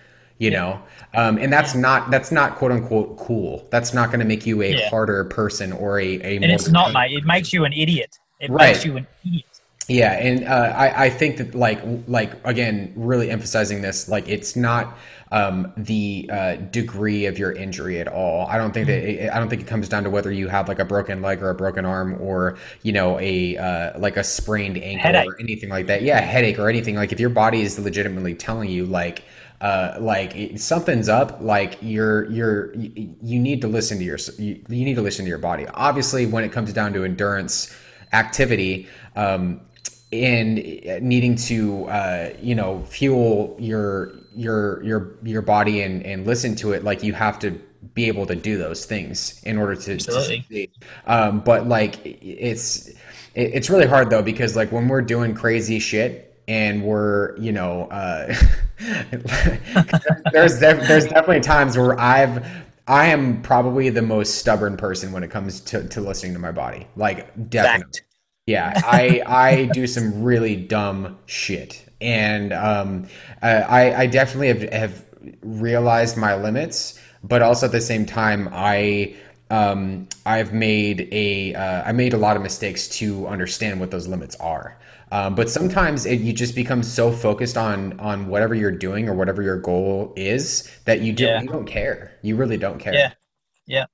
you 0.41 0.51
yeah. 0.51 0.59
know 0.59 0.83
um, 1.15 1.39
and 1.39 1.53
that's 1.53 1.75
yeah. 1.75 1.81
not 1.81 2.11
that's 2.11 2.33
not 2.33 2.57
quote 2.57 2.73
unquote 2.73 3.17
cool 3.19 3.69
that's 3.71 3.95
not 3.95 4.09
going 4.09 4.21
to 4.21 4.27
make 4.27 4.45
you 4.45 4.61
a 4.63 4.73
harder 4.89 5.25
person 5.27 5.73
or 5.73 6.01
a, 6.01 6.21
a 6.23 6.37
and 6.37 6.45
it's 6.47 6.69
not 6.69 6.93
mate 6.93 7.13
it 7.13 7.25
makes 7.25 7.53
you 7.53 7.65
an 7.65 7.73
idiot 7.73 8.19
it 8.41 8.51
right. 8.51 8.73
makes 8.73 8.85
you 8.85 8.97
an 8.97 9.07
idiot 9.25 9.45
Yeah, 9.89 10.13
and 10.13 10.47
uh, 10.47 10.73
I 10.77 11.07
I 11.07 11.11
think 11.11 11.39
that 11.39 11.55
like 11.55 11.81
like 12.07 12.33
again, 12.47 12.93
really 12.95 13.29
emphasizing 13.29 13.83
this, 13.83 14.09
like 14.09 14.29
it's 14.29 14.55
not 14.55 14.97
um, 15.33 15.73
the 15.77 16.31
uh, 16.33 16.57
degree 16.57 17.27
of 17.27 17.39
your 17.39 17.51
injury 17.53 17.99
at 18.01 18.07
all. 18.07 18.47
I 18.47 18.57
don't 18.57 18.73
think 18.73 18.87
that 18.87 19.03
Mm-hmm. 19.03 19.25
it, 19.25 19.33
I 19.33 19.39
don't 19.41 19.49
think 19.49 19.63
it 19.63 19.67
comes 19.67 19.89
down 19.89 20.05
to 20.05 20.11
whether 20.11 20.31
you 20.31 20.49
have 20.49 20.69
like 20.69 20.79
a 20.79 20.85
broken 20.85 21.23
leg 21.23 21.43
or 21.43 21.51
a 21.51 21.55
broken 21.57 21.85
arm 21.85 22.17
or 22.21 22.57
you 22.83 22.93
know 22.93 23.19
a 23.19 23.57
uh, 23.57 23.99
like 23.99 24.17
a 24.17 24.23
sprained 24.25 24.79
ankle 24.79 25.13
Headache. 25.13 25.29
or 25.29 25.41
anything 25.41 25.71
like 25.71 25.87
that. 25.89 26.03
Yeah, 26.03 26.21
headache 26.21 26.59
or 26.61 26.69
anything. 26.69 26.95
Like 26.95 27.13
if 27.13 27.19
your 27.21 27.31
body 27.31 27.63
is 27.63 27.79
legitimately 27.79 28.35
telling 28.37 28.71
you 28.71 28.87
like 28.87 29.25
uh, 29.61 29.97
like 30.01 30.35
it- 30.37 30.61
something's 30.61 31.09
up, 31.09 31.39
like 31.41 31.79
you're 31.81 32.31
you're 32.31 32.75
you, 32.75 33.39
need 33.39 33.61
to 33.61 33.69
listen 33.69 33.99
to 33.99 34.05
your 34.05 34.19
you, 34.39 34.63
you 34.69 34.85
need 34.85 34.95
to 34.95 35.03
listen 35.03 35.25
to 35.25 35.29
your 35.29 35.39
body. 35.39 35.67
Obviously, 35.75 36.27
when 36.27 36.45
it 36.45 36.53
comes 36.53 36.73
down 36.73 36.93
to 36.95 37.05
endurance 37.05 37.75
activity. 38.13 38.89
Um, 39.17 39.61
and 40.13 40.57
needing 41.03 41.37
to 41.37 41.85
uh, 41.85 42.31
you 42.43 42.55
know 42.57 42.83
fuel 42.85 43.57
your 43.61 44.13
your 44.35 44.83
your 44.83 45.17
your 45.23 45.43
body 45.43 45.83
and 45.83 46.05
and 46.05 46.27
listen 46.27 46.57
to 46.57 46.73
it 46.73 46.83
like 46.83 47.05
you 47.05 47.13
have 47.13 47.39
to 47.39 47.53
be 47.95 48.07
able 48.09 48.27
to 48.27 48.35
do 48.35 48.59
those 48.59 48.85
things 48.87 49.41
in 49.45 49.57
order 49.57 49.75
to, 49.77 49.97
to. 49.99 50.67
Um, 51.07 51.41
but 51.41 51.67
like 51.69 52.01
it's 52.05 52.89
it, 52.89 52.97
it's 53.35 53.71
really 53.71 53.87
hard 53.87 54.11
though 54.11 54.23
because 54.23 54.57
like 54.57 54.73
when 54.73 54.89
we're 54.89 55.03
doing 55.03 55.35
crazy 55.35 55.79
shit 55.79 56.30
and 56.51 56.83
we're 56.83 57.39
you 57.39 57.53
know 57.53 57.85
uh, 57.85 58.35
there's 60.33 60.59
def- 60.59 60.89
there's 60.89 61.05
definitely 61.05 61.41
times 61.41 61.79
where 61.79 61.99
I've 61.99 62.45
I 62.89 63.07
am 63.07 63.41
probably 63.43 63.89
the 63.89 64.03
most 64.03 64.39
stubborn 64.39 64.77
person 64.77 65.13
when 65.13 65.23
it 65.23 65.31
comes 65.31 65.61
to, 65.61 65.87
to 65.87 66.01
listening 66.01 66.33
to 66.33 66.41
my 66.41 66.51
body 66.51 66.89
like 66.97 67.51
definitely 67.51 67.85
Fact. 67.85 68.03
yeah, 68.47 68.81
I 68.85 69.23
I 69.27 69.65
do 69.67 69.87
some 69.87 70.25
really 70.25 70.57
dumb 70.57 71.19
shit, 71.27 71.85
and 72.01 72.53
um, 72.53 73.07
I 73.43 73.95
I 73.95 74.07
definitely 74.07 74.49
have 74.49 74.73
have 74.73 75.05
realized 75.43 76.17
my 76.17 76.35
limits, 76.35 76.99
but 77.23 77.43
also 77.43 77.67
at 77.67 77.73
the 77.73 77.81
same 77.81 78.05
time 78.07 78.49
I 78.51 79.15
um 79.51 80.09
I've 80.27 80.53
made 80.53 81.09
a 81.13 81.55
uh, 81.55 81.83
I 81.87 81.93
made 81.93 82.13
a 82.13 82.19
lot 82.19 82.37
of 82.37 82.43
mistakes 82.43 82.89
to 82.99 83.29
understand 83.29 83.79
what 83.79 83.93
those 83.93 84.09
limits 84.09 84.35
are. 84.41 84.79
Um, 85.13 85.35
but 85.35 85.51
sometimes 85.51 86.07
it, 86.07 86.21
you 86.21 86.33
just 86.33 86.55
become 86.55 86.83
so 86.83 87.11
focused 87.11 87.57
on 87.57 87.99
on 87.99 88.29
whatever 88.29 88.55
you're 88.55 88.71
doing 88.71 89.09
or 89.09 89.15
whatever 89.15 89.43
your 89.43 89.59
goal 89.59 90.13
is 90.17 90.71
that 90.85 91.01
you 91.01 91.13
do 91.13 91.25
Yeah. 91.25 91.41
you 91.43 91.49
don't 91.49 91.67
care. 91.67 92.13
You 92.23 92.37
really 92.37 92.57
don't 92.57 92.79
care. 92.79 92.95
Yeah. 92.95 93.13
Yeah. 93.67 93.87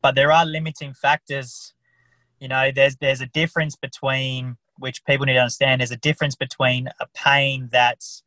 But 0.00 0.14
there 0.14 0.30
are 0.30 0.46
limiting 0.46 0.94
factors. 0.94 1.72
You 2.38 2.48
know, 2.48 2.70
there's 2.70 2.96
there's 2.96 3.20
a 3.20 3.26
difference 3.26 3.74
between 3.74 4.56
which 4.78 5.04
people 5.04 5.26
need 5.26 5.34
to 5.34 5.40
understand. 5.40 5.80
There's 5.80 5.90
a 5.90 5.96
difference 5.96 6.34
between 6.36 6.88
a 7.00 7.06
pain 7.14 7.68
that's 7.72 8.22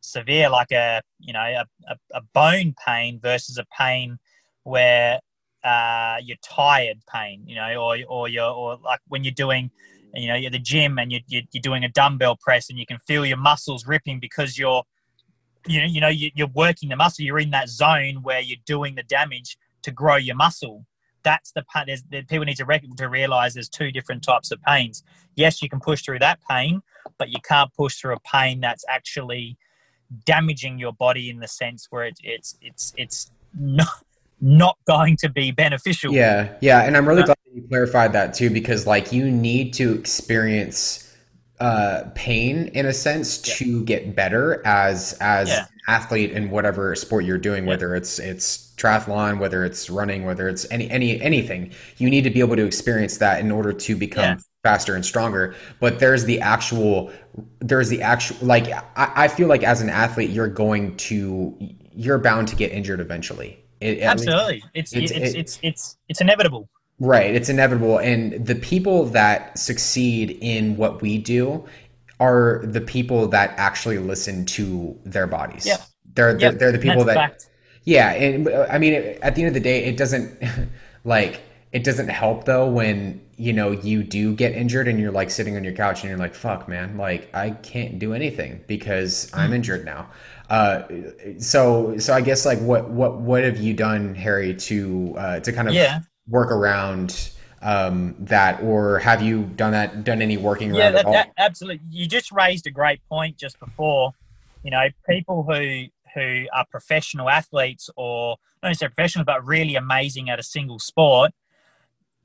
severe, 0.00 0.48
like 0.48 0.72
a 0.72 1.02
you 1.20 1.32
know 1.32 1.40
a, 1.40 1.64
a, 1.88 1.96
a 2.14 2.22
bone 2.32 2.74
pain, 2.84 3.20
versus 3.20 3.58
a 3.58 3.66
pain 3.76 4.18
where 4.62 5.20
uh, 5.64 6.16
you're 6.22 6.38
tired 6.42 6.98
pain. 7.12 7.42
You 7.46 7.56
know, 7.56 7.74
or 7.82 7.96
or 8.08 8.28
you're 8.28 8.50
or 8.50 8.78
like 8.82 9.00
when 9.08 9.22
you're 9.22 9.32
doing 9.32 9.70
you 10.14 10.28
know 10.28 10.34
you're 10.34 10.48
at 10.48 10.52
the 10.52 10.58
gym 10.58 10.98
and 10.98 11.12
you're, 11.12 11.20
you're 11.28 11.62
doing 11.62 11.84
a 11.84 11.88
dumbbell 11.88 12.36
press 12.36 12.70
and 12.70 12.78
you 12.78 12.86
can 12.86 12.98
feel 13.06 13.24
your 13.26 13.36
muscles 13.36 13.86
ripping 13.86 14.20
because 14.20 14.58
you're 14.58 14.82
you 15.66 15.80
know 15.80 15.86
you 15.86 16.00
know 16.00 16.08
you, 16.08 16.30
you're 16.34 16.48
working 16.54 16.88
the 16.88 16.96
muscle. 16.96 17.24
You're 17.24 17.38
in 17.38 17.50
that 17.50 17.68
zone 17.68 18.22
where 18.22 18.40
you're 18.40 18.58
doing 18.66 18.94
the 18.94 19.02
damage 19.02 19.58
to 19.82 19.90
grow 19.90 20.16
your 20.16 20.36
muscle 20.36 20.84
that's 21.22 21.52
the 21.52 21.62
part 21.62 21.88
the 22.10 22.22
people 22.22 22.44
need 22.44 22.56
to 22.56 22.64
rec- 22.64 22.84
to 22.96 23.08
realize 23.08 23.54
there's 23.54 23.68
two 23.68 23.90
different 23.90 24.22
types 24.22 24.50
of 24.50 24.60
pains. 24.62 25.02
Yes, 25.34 25.62
you 25.62 25.68
can 25.68 25.80
push 25.80 26.02
through 26.02 26.20
that 26.20 26.38
pain, 26.48 26.80
but 27.18 27.28
you 27.30 27.38
can't 27.44 27.72
push 27.74 27.96
through 27.96 28.14
a 28.14 28.20
pain 28.20 28.60
that's 28.60 28.84
actually 28.88 29.56
damaging 30.24 30.78
your 30.78 30.92
body 30.92 31.28
in 31.28 31.38
the 31.40 31.48
sense 31.48 31.88
where 31.90 32.04
it, 32.04 32.18
it's 32.22 32.56
it's 32.62 32.94
it's 32.96 33.30
not 33.54 33.88
not 34.40 34.76
going 34.86 35.16
to 35.18 35.28
be 35.28 35.50
beneficial. 35.50 36.12
Yeah, 36.12 36.52
yeah, 36.60 36.82
and 36.84 36.96
I'm 36.96 37.06
really 37.08 37.22
glad 37.22 37.36
that 37.44 37.54
you 37.54 37.66
clarified 37.68 38.12
that 38.12 38.34
too, 38.34 38.50
because 38.50 38.86
like 38.86 39.12
you 39.12 39.30
need 39.30 39.72
to 39.74 39.94
experience 39.94 41.04
uh, 41.60 42.04
pain 42.14 42.68
in 42.68 42.86
a 42.86 42.92
sense 42.92 43.42
Yeah. 43.48 43.54
to 43.54 43.84
get 43.84 44.14
better 44.14 44.62
as 44.64 45.14
as 45.20 45.48
Yeah. 45.48 45.62
an 45.62 45.66
athlete 45.88 46.30
in 46.30 46.50
whatever 46.50 46.94
sport 46.94 47.24
you're 47.24 47.36
doing, 47.36 47.64
Yeah. 47.64 47.70
whether 47.70 47.96
it's 47.96 48.20
it's 48.20 48.72
triathlon, 48.76 49.40
whether 49.40 49.64
it's 49.64 49.90
running, 49.90 50.24
whether 50.24 50.48
it's 50.48 50.66
any 50.70 50.88
any 50.88 51.20
anything. 51.20 51.70
You 51.96 52.10
need 52.10 52.22
to 52.22 52.30
be 52.30 52.38
able 52.38 52.54
to 52.54 52.64
experience 52.64 53.16
that 53.18 53.40
in 53.40 53.50
order 53.50 53.72
to 53.72 53.96
become 53.96 54.38
faster 54.62 54.94
and 54.94 55.04
stronger. 55.04 55.56
But 55.80 55.98
there's 55.98 56.26
the 56.26 56.40
actual 56.40 57.10
there's 57.58 57.88
the 57.88 58.02
actual 58.02 58.36
like 58.40 58.68
I, 58.70 58.82
I 59.24 59.28
feel 59.28 59.48
like 59.48 59.64
as 59.64 59.80
an 59.80 59.90
athlete 59.90 60.30
you're 60.30 60.46
going 60.46 60.96
to 61.08 61.56
you're 61.92 62.18
bound 62.18 62.46
to 62.48 62.54
get 62.56 62.70
injured 62.70 63.00
eventually. 63.00 63.58
It- 63.80 63.98
at 63.98 64.18
least- 64.18 64.28
absolutely. 64.28 64.64
It's 64.74 64.92
it's- 64.94 65.10
it's, 65.10 65.34
it- 65.34 65.38
it's 65.38 65.58
it's 65.62 65.96
it's 66.08 66.20
inevitable. 66.20 66.68
Right, 67.00 67.32
it's 67.34 67.48
inevitable. 67.48 67.98
And 67.98 68.44
the 68.44 68.56
people 68.56 69.04
that 69.06 69.56
succeed 69.56 70.36
in 70.40 70.76
what 70.76 71.00
we 71.00 71.16
do 71.18 71.64
are 72.18 72.60
the 72.64 72.80
people 72.80 73.28
that 73.28 73.54
actually 73.56 73.98
listen 73.98 74.44
to 74.46 74.98
their 75.04 75.28
bodies. 75.28 75.64
Yeah. 75.64 75.76
They're, 76.14 76.32
they're, 76.34 76.50
Yep, 76.50 76.58
they're 76.58 76.72
the 76.72 76.78
people 76.78 77.04
that's 77.04 77.14
that, 77.16 77.30
fact. 77.30 77.50
yeah. 77.84 78.10
And 78.14 78.48
I 78.48 78.78
mean, 78.78 78.94
at 79.22 79.36
the 79.36 79.42
end 79.42 79.48
of 79.48 79.54
the 79.54 79.60
day, 79.60 79.84
it 79.84 79.96
doesn't 79.96 80.36
like, 81.04 81.40
it 81.78 81.84
doesn't 81.84 82.08
help 82.08 82.44
though 82.44 82.66
when, 82.68 83.20
you 83.36 83.52
know, 83.52 83.70
you 83.70 84.02
do 84.02 84.34
get 84.34 84.52
injured 84.52 84.88
and 84.88 84.98
you're 84.98 85.12
like 85.12 85.30
sitting 85.30 85.56
on 85.56 85.62
your 85.62 85.72
couch 85.72 86.02
and 86.02 86.10
you're 86.10 86.18
like, 86.18 86.34
fuck, 86.34 86.68
man, 86.68 86.96
like 86.96 87.30
I 87.32 87.50
can't 87.50 88.00
do 88.00 88.12
anything 88.14 88.64
because 88.66 89.32
I'm 89.32 89.52
injured 89.52 89.84
now. 89.84 90.10
Uh, 90.50 90.82
so, 91.38 91.96
so 91.98 92.12
I 92.14 92.20
guess 92.20 92.44
like 92.44 92.58
what, 92.58 92.90
what, 92.90 93.20
what 93.20 93.44
have 93.44 93.58
you 93.58 93.74
done, 93.74 94.16
Harry, 94.16 94.54
to, 94.56 95.14
uh, 95.16 95.40
to 95.40 95.52
kind 95.52 95.68
of 95.68 95.74
Yeah. 95.74 96.00
work 96.28 96.50
around 96.50 97.30
um, 97.62 98.16
that, 98.18 98.60
or 98.62 98.98
have 98.98 99.22
you 99.22 99.44
done 99.44 99.72
that? 99.72 100.02
Done 100.02 100.20
any 100.20 100.36
working 100.36 100.72
Yeah, 100.72 100.90
around 100.90 100.94
that, 100.94 101.00
at 101.00 101.06
all? 101.06 101.12
that, 101.12 101.28
absolutely. 101.38 101.84
You 101.90 102.06
just 102.08 102.32
raised 102.32 102.66
a 102.66 102.70
great 102.72 103.00
point 103.08 103.36
just 103.36 103.60
before. 103.60 104.12
You 104.64 104.72
know, 104.72 104.86
people 105.08 105.44
who 105.44 105.86
who 106.14 106.46
are 106.52 106.66
professional 106.70 107.28
athletes 107.28 107.90
or 107.96 108.36
not 108.62 108.70
necessarily 108.70 108.94
professional, 108.94 109.24
but 109.24 109.46
really 109.46 109.76
amazing 109.76 110.30
at 110.30 110.38
a 110.38 110.42
single 110.42 110.78
sport, 110.78 111.32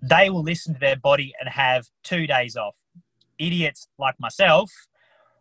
they 0.04 0.30
will 0.30 0.44
listen 0.44 0.74
to 0.74 0.80
their 0.80 0.98
body 0.98 1.34
and 1.40 1.50
have 1.50 1.88
two 2.04 2.28
days 2.28 2.58
off. 2.58 2.76
Idiots 3.40 3.88
like 3.98 4.16
myself 4.20 4.70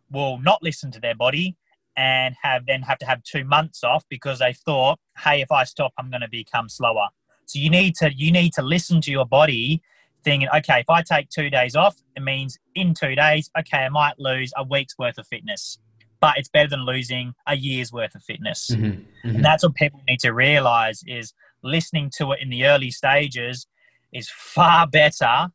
will 0.09 0.39
not 0.39 0.63
listen 0.63 0.89
to 0.91 0.99
their 0.99 1.15
body 1.15 1.55
and 1.97 2.33
have 2.41 2.65
then 2.65 2.81
have 2.81 2.97
to 2.99 3.05
have 3.05 3.21
two 3.23 3.43
months 3.43 3.83
off 3.83 4.05
because 4.09 4.39
they 4.39 4.53
thought, 4.53 4.99
hey, 5.19 5.41
if 5.41 5.51
I 5.51 5.65
stop, 5.65 5.91
I'm 5.97 6.09
going 6.09 6.21
to 6.21 6.29
become 6.29 6.69
slower. 6.69 7.07
So 7.45 7.59
you 7.59 7.69
need 7.69 7.95
to 7.95 8.11
you 8.15 8.31
need 8.31 8.53
to 8.53 8.61
listen 8.61 9.01
to 9.01 9.11
your 9.11 9.25
body, 9.25 9.81
thinking, 10.23 10.47
okay, 10.55 10.79
if 10.79 10.89
I 10.89 11.01
take 11.01 11.29
two 11.29 11.49
days 11.49 11.75
off, 11.75 11.97
it 12.15 12.23
means 12.23 12.57
in 12.73 12.93
two 12.93 13.15
days, 13.15 13.51
okay, 13.59 13.79
I 13.79 13.89
might 13.89 14.17
lose 14.17 14.53
a 14.55 14.63
week's 14.63 14.97
worth 14.97 15.17
of 15.17 15.27
fitness, 15.27 15.77
but 16.21 16.37
it's 16.37 16.49
better 16.49 16.69
than 16.69 16.85
losing 16.85 17.33
a 17.47 17.57
year's 17.57 17.91
worth 17.91 18.15
of 18.15 18.23
fitness. 18.23 18.71
Mhm, 18.71 19.03
mhm. 19.25 19.35
And 19.35 19.43
that's 19.43 19.63
what 19.63 19.75
people 19.75 20.01
need 20.07 20.21
to 20.21 20.31
realize 20.31 21.03
is 21.05 21.33
listening 21.63 22.09
to 22.17 22.31
it 22.31 22.39
in 22.41 22.49
the 22.49 22.65
early 22.65 22.91
stages 22.91 23.67
is 24.13 24.29
far 24.29 24.87
better 24.87 25.49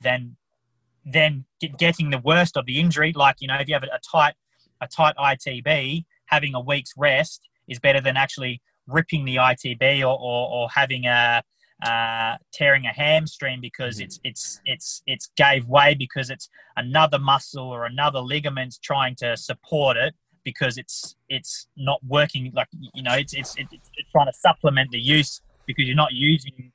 than 0.00 0.36
than 1.04 1.44
get- 1.60 1.78
getting 1.78 2.10
the 2.10 2.18
worst 2.18 2.56
of 2.56 2.66
the 2.66 2.80
injury. 2.80 3.12
Like 3.14 3.36
you 3.40 3.48
know, 3.48 3.56
if 3.56 3.68
you 3.68 3.74
have 3.74 3.84
a, 3.84 3.88
a 3.88 4.00
tight 4.10 4.34
a 4.80 4.86
tight 4.86 5.16
ITB, 5.16 6.04
having 6.26 6.54
a 6.54 6.60
week's 6.60 6.92
rest 6.96 7.42
is 7.68 7.78
better 7.78 8.00
than 8.00 8.16
actually 8.16 8.62
ripping 8.86 9.24
the 9.24 9.36
ITB 9.36 10.00
or 10.00 10.18
or, 10.18 10.50
or 10.50 10.68
having 10.74 11.06
a 11.06 11.42
uh, 11.84 12.36
tearing 12.54 12.86
a 12.86 12.92
hamstring 12.92 13.60
because 13.60 14.00
it's 14.00 14.18
it's 14.24 14.60
it's 14.64 15.02
it's 15.06 15.30
gave 15.36 15.66
way 15.66 15.94
because 15.94 16.30
it's 16.30 16.48
another 16.76 17.18
muscle 17.18 17.68
or 17.68 17.84
another 17.84 18.20
ligament 18.20 18.78
trying 18.82 19.14
to 19.14 19.36
support 19.36 19.96
it 19.96 20.14
because 20.42 20.78
it's 20.78 21.16
it's 21.28 21.66
not 21.76 22.00
working 22.06 22.50
like 22.54 22.68
you 22.94 23.02
know 23.02 23.12
it's 23.12 23.34
it's 23.34 23.54
it's, 23.58 23.72
it's 23.72 24.10
trying 24.10 24.26
to 24.26 24.32
supplement 24.32 24.90
the 24.90 24.98
use 24.98 25.42
because 25.66 25.84
you're 25.84 25.94
not 25.94 26.12
using 26.12 26.72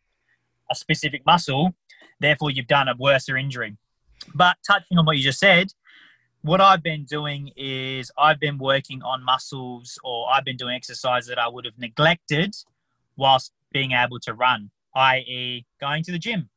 a 0.71 0.75
specific 0.75 1.21
muscle 1.25 1.73
therefore 2.19 2.49
you've 2.49 2.67
done 2.67 2.87
a 2.87 2.95
worser 2.97 3.35
injury 3.37 3.75
but 4.33 4.55
touching 4.65 4.97
on 4.97 5.05
what 5.05 5.17
you 5.17 5.23
just 5.23 5.39
said 5.39 5.67
what 6.41 6.61
i've 6.61 6.83
been 6.83 7.03
doing 7.03 7.51
is 7.55 8.11
i've 8.17 8.39
been 8.39 8.57
working 8.57 9.01
on 9.03 9.23
muscles 9.23 9.99
or 10.03 10.27
i've 10.33 10.45
been 10.45 10.57
doing 10.57 10.75
exercise 10.75 11.27
that 11.27 11.37
i 11.37 11.47
would 11.47 11.65
have 11.65 11.77
neglected 11.77 12.55
whilst 13.17 13.51
being 13.71 13.91
able 13.91 14.19
to 14.19 14.33
run 14.33 14.69
i.e 14.95 15.65
going 15.79 16.03
to 16.03 16.11
the 16.11 16.19
gym 16.19 16.49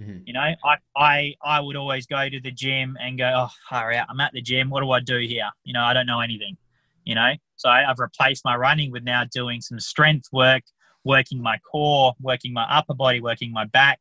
Mhm. 0.00 0.22
you 0.26 0.32
know, 0.32 0.40
I, 0.40 0.76
I 0.96 1.34
I 1.44 1.60
would 1.60 1.76
always 1.76 2.06
go 2.06 2.28
to 2.28 2.40
the 2.40 2.50
gym 2.50 2.96
and 3.00 3.18
go, 3.18 3.30
oh, 3.36 3.50
far 3.68 3.92
out. 3.92 4.06
I'm 4.08 4.20
at 4.20 4.32
the 4.32 4.40
gym. 4.40 4.70
What 4.70 4.80
do 4.82 4.90
I 4.90 5.00
do 5.00 5.18
here? 5.18 5.50
You 5.64 5.74
know, 5.74 5.82
I 5.82 5.92
don't 5.92 6.06
know 6.06 6.20
anything. 6.20 6.56
You 7.04 7.14
know, 7.14 7.32
so 7.56 7.68
I've 7.68 7.98
replaced 7.98 8.44
my 8.44 8.56
running 8.56 8.90
with 8.90 9.04
now 9.04 9.24
doing 9.30 9.60
some 9.60 9.78
strength 9.80 10.28
work, 10.32 10.62
working 11.04 11.42
my 11.42 11.58
core, 11.58 12.14
working 12.20 12.52
my 12.52 12.64
upper 12.64 12.94
body, 12.94 13.20
working 13.20 13.52
my 13.52 13.64
back. 13.64 14.00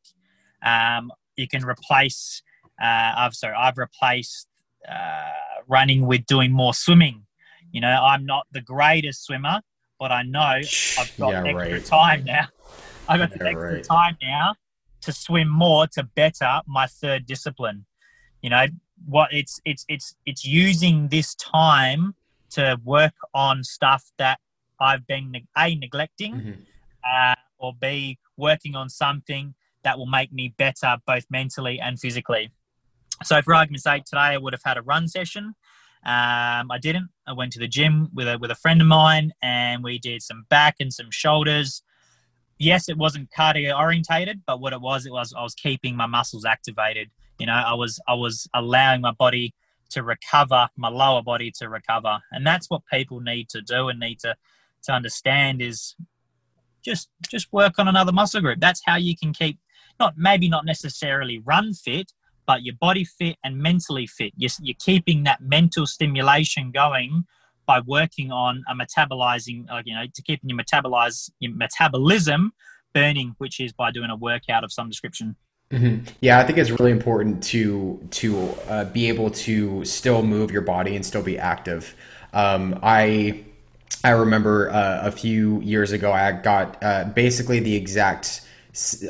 Um, 0.63 1.11
you 1.35 1.47
can 1.47 1.65
replace. 1.65 2.41
Uh, 2.81 3.13
I've 3.17 3.33
sorry, 3.33 3.55
I've 3.57 3.77
replaced 3.77 4.47
uh, 4.89 5.31
running 5.67 6.05
with 6.05 6.25
doing 6.25 6.51
more 6.51 6.73
swimming. 6.73 7.25
You 7.71 7.81
know, 7.81 7.89
I'm 8.03 8.25
not 8.25 8.47
the 8.51 8.61
greatest 8.61 9.25
swimmer, 9.25 9.61
but 9.99 10.11
I 10.11 10.23
know 10.23 10.39
I've 10.39 11.13
got 11.17 11.31
yeah, 11.31 11.43
extra 11.45 11.73
right. 11.73 11.85
time 11.85 12.23
now. 12.25 12.47
I've 13.09 13.19
got 13.19 13.31
yeah, 13.31 13.47
extra 13.47 13.73
right. 13.73 13.83
time 13.83 14.17
now 14.21 14.55
to 15.01 15.11
swim 15.11 15.49
more 15.49 15.87
to 15.87 16.03
better 16.03 16.61
my 16.67 16.87
third 16.87 17.25
discipline. 17.25 17.85
You 18.41 18.49
know, 18.49 18.65
what 19.05 19.29
it's 19.31 19.59
it's 19.65 19.85
it's 19.87 20.15
it's 20.25 20.45
using 20.45 21.07
this 21.07 21.35
time 21.35 22.15
to 22.51 22.79
work 22.83 23.13
on 23.33 23.63
stuff 23.63 24.11
that 24.17 24.39
I've 24.79 25.05
been 25.07 25.33
a 25.57 25.75
neglecting, 25.75 26.33
mm-hmm. 26.33 26.61
Uh, 27.09 27.35
or 27.57 27.73
b 27.79 28.17
working 28.37 28.75
on 28.75 28.89
something 28.89 29.53
that 29.83 29.97
will 29.97 30.07
make 30.07 30.31
me 30.31 30.53
better 30.57 30.97
both 31.05 31.25
mentally 31.29 31.79
and 31.79 31.99
physically. 31.99 32.51
So, 33.23 33.41
for 33.41 33.53
argument's 33.53 33.83
sake, 33.83 34.03
today 34.05 34.19
I 34.19 34.37
would 34.37 34.53
have 34.53 34.63
had 34.63 34.77
a 34.77 34.81
run 34.81 35.07
session. 35.07 35.55
Um, 36.03 36.71
I 36.71 36.79
didn't. 36.81 37.09
I 37.27 37.33
went 37.33 37.51
to 37.53 37.59
the 37.59 37.67
gym 37.67 38.09
with 38.13 38.27
a 38.27 38.37
with 38.39 38.49
a 38.49 38.55
friend 38.55 38.81
of 38.81 38.87
mine, 38.87 39.33
and 39.41 39.83
we 39.83 39.99
did 39.99 40.23
some 40.23 40.45
back 40.49 40.77
and 40.79 40.91
some 40.91 41.11
shoulders. 41.11 41.83
Yes, 42.57 42.89
it 42.89 42.97
wasn't 42.97 43.29
cardio 43.37 43.77
orientated, 43.77 44.41
but 44.45 44.59
what 44.59 44.73
it 44.73 44.81
was, 44.81 45.05
it 45.05 45.11
was 45.11 45.33
I 45.37 45.43
was 45.43 45.53
keeping 45.53 45.95
my 45.95 46.07
muscles 46.07 46.45
activated. 46.45 47.11
You 47.39 47.45
know, 47.45 47.53
I 47.53 47.73
was 47.75 47.99
I 48.07 48.15
was 48.15 48.47
allowing 48.53 49.01
my 49.01 49.11
body 49.11 49.53
to 49.91 50.03
recover, 50.03 50.69
my 50.75 50.89
lower 50.89 51.21
body 51.21 51.51
to 51.59 51.69
recover, 51.69 52.19
and 52.31 52.45
that's 52.47 52.69
what 52.69 52.81
people 52.91 53.19
need 53.19 53.49
to 53.49 53.61
do 53.61 53.89
and 53.89 53.99
need 53.99 54.19
to 54.21 54.35
to 54.83 54.91
understand 54.91 55.61
is 55.61 55.95
just 56.83 57.09
just 57.29 57.51
work 57.51 57.79
on 57.79 57.87
another 57.87 58.11
muscle 58.11 58.41
group. 58.41 58.59
That's 58.59 58.81
how 58.85 58.95
you 58.95 59.15
can 59.17 59.33
keep 59.33 59.59
not 59.99 60.13
maybe 60.17 60.49
not 60.49 60.65
necessarily 60.65 61.39
run 61.39 61.73
fit, 61.73 62.11
but 62.47 62.63
your 62.63 62.75
body 62.79 63.05
fit 63.05 63.37
and 63.43 63.57
mentally 63.57 64.07
fit. 64.07 64.33
You're, 64.35 64.51
you're 64.61 64.75
keeping 64.79 65.23
that 65.23 65.41
mental 65.41 65.85
stimulation 65.85 66.71
going 66.71 67.25
by 67.65 67.81
working 67.81 68.31
on 68.31 68.63
a 68.69 68.75
metabolizing, 68.75 69.69
uh, 69.71 69.81
you 69.85 69.93
know, 69.93 70.05
to 70.13 70.21
keeping 70.21 70.49
your 70.49 70.59
metabolize 70.59 71.29
your 71.39 71.53
metabolism 71.55 72.51
burning, 72.93 73.35
which 73.37 73.59
is 73.59 73.71
by 73.71 73.91
doing 73.91 74.09
a 74.09 74.15
workout 74.15 74.63
of 74.63 74.71
some 74.71 74.89
description. 74.89 75.35
Mm-hmm. 75.71 76.05
Yeah, 76.19 76.39
I 76.39 76.43
think 76.43 76.57
it's 76.57 76.71
really 76.71 76.91
important 76.91 77.41
to 77.43 78.05
to 78.11 78.49
uh, 78.67 78.85
be 78.85 79.07
able 79.07 79.29
to 79.31 79.85
still 79.85 80.21
move 80.21 80.51
your 80.51 80.63
body 80.63 80.95
and 80.95 81.05
still 81.05 81.23
be 81.23 81.37
active. 81.37 81.95
Um, 82.33 82.77
I 82.83 83.45
I 84.03 84.11
remember 84.11 84.69
uh, 84.69 85.01
a 85.03 85.11
few 85.11 85.61
years 85.61 85.91
ago 85.91 86.11
I 86.11 86.31
got 86.31 86.81
uh, 86.81 87.05
basically 87.05 87.59
the 87.59 87.75
exact 87.75 88.41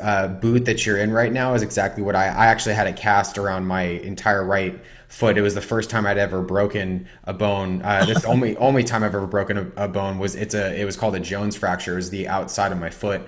uh, 0.01 0.27
boot 0.27 0.65
that 0.65 0.85
you're 0.85 0.97
in 0.97 1.11
right 1.11 1.31
now 1.31 1.53
is 1.53 1.61
exactly 1.61 2.03
what 2.03 2.15
I, 2.15 2.25
I 2.25 2.47
actually 2.47 2.75
had 2.75 2.87
a 2.87 2.93
cast 2.93 3.37
around 3.37 3.67
my 3.67 3.83
entire 3.83 4.43
right 4.43 4.79
foot. 5.07 5.37
It 5.37 5.41
was 5.41 5.53
the 5.53 5.61
first 5.61 5.89
time 5.89 6.07
I'd 6.07 6.17
ever 6.17 6.41
broken 6.41 7.07
a 7.25 7.33
bone. 7.33 7.81
Uh, 7.83 8.05
this 8.05 8.25
only 8.25 8.57
only 8.57 8.83
time 8.83 9.03
I've 9.03 9.15
ever 9.15 9.27
broken 9.27 9.57
a, 9.57 9.85
a, 9.85 9.87
bone 9.87 10.17
was 10.17 10.35
it's 10.35 10.55
a 10.55 10.79
it 10.79 10.85
was 10.85 10.97
called 10.97 11.15
a 11.15 11.19
Jones 11.19 11.55
fracture. 11.55 11.93
It 11.93 11.97
was 11.97 12.09
the 12.09 12.27
outside 12.27 12.71
of 12.71 12.79
my 12.79 12.89
foot, 12.89 13.21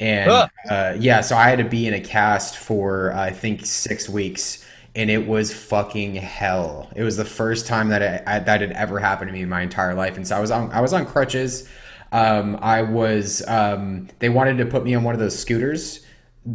and 0.00 0.30
uh, 0.68 0.96
yeah, 0.98 1.20
so 1.20 1.36
I 1.36 1.48
had 1.48 1.58
to 1.58 1.64
be 1.64 1.86
in 1.86 1.94
a 1.94 2.00
cast 2.00 2.56
for 2.56 3.12
I 3.12 3.30
think 3.30 3.64
six 3.64 4.08
weeks. 4.08 4.65
And 4.96 5.10
it 5.10 5.28
was 5.28 5.52
fucking 5.52 6.16
hell. 6.16 6.90
It 6.96 7.04
was 7.04 7.16
the 7.16 7.24
first 7.24 7.66
time 7.66 7.90
that 7.90 8.02
it, 8.02 8.22
I, 8.26 8.40
that 8.40 8.60
had 8.62 8.72
ever 8.72 8.98
happened 8.98 9.28
to 9.28 9.32
me 9.32 9.42
in 9.42 9.48
my 9.48 9.60
entire 9.62 9.94
life, 9.94 10.16
and 10.16 10.26
so 10.26 10.36
I 10.36 10.40
was 10.40 10.50
on 10.50 10.72
I 10.72 10.80
was 10.80 10.92
on 10.92 11.06
crutches 11.06 11.68
um, 12.12 12.58
I 12.62 12.82
was 12.82 13.42
um, 13.46 14.08
they 14.18 14.28
wanted 14.28 14.58
to 14.58 14.66
put 14.66 14.84
me 14.84 14.94
on 14.94 15.02
one 15.02 15.14
of 15.14 15.20
those 15.20 15.38
scooters 15.38 16.04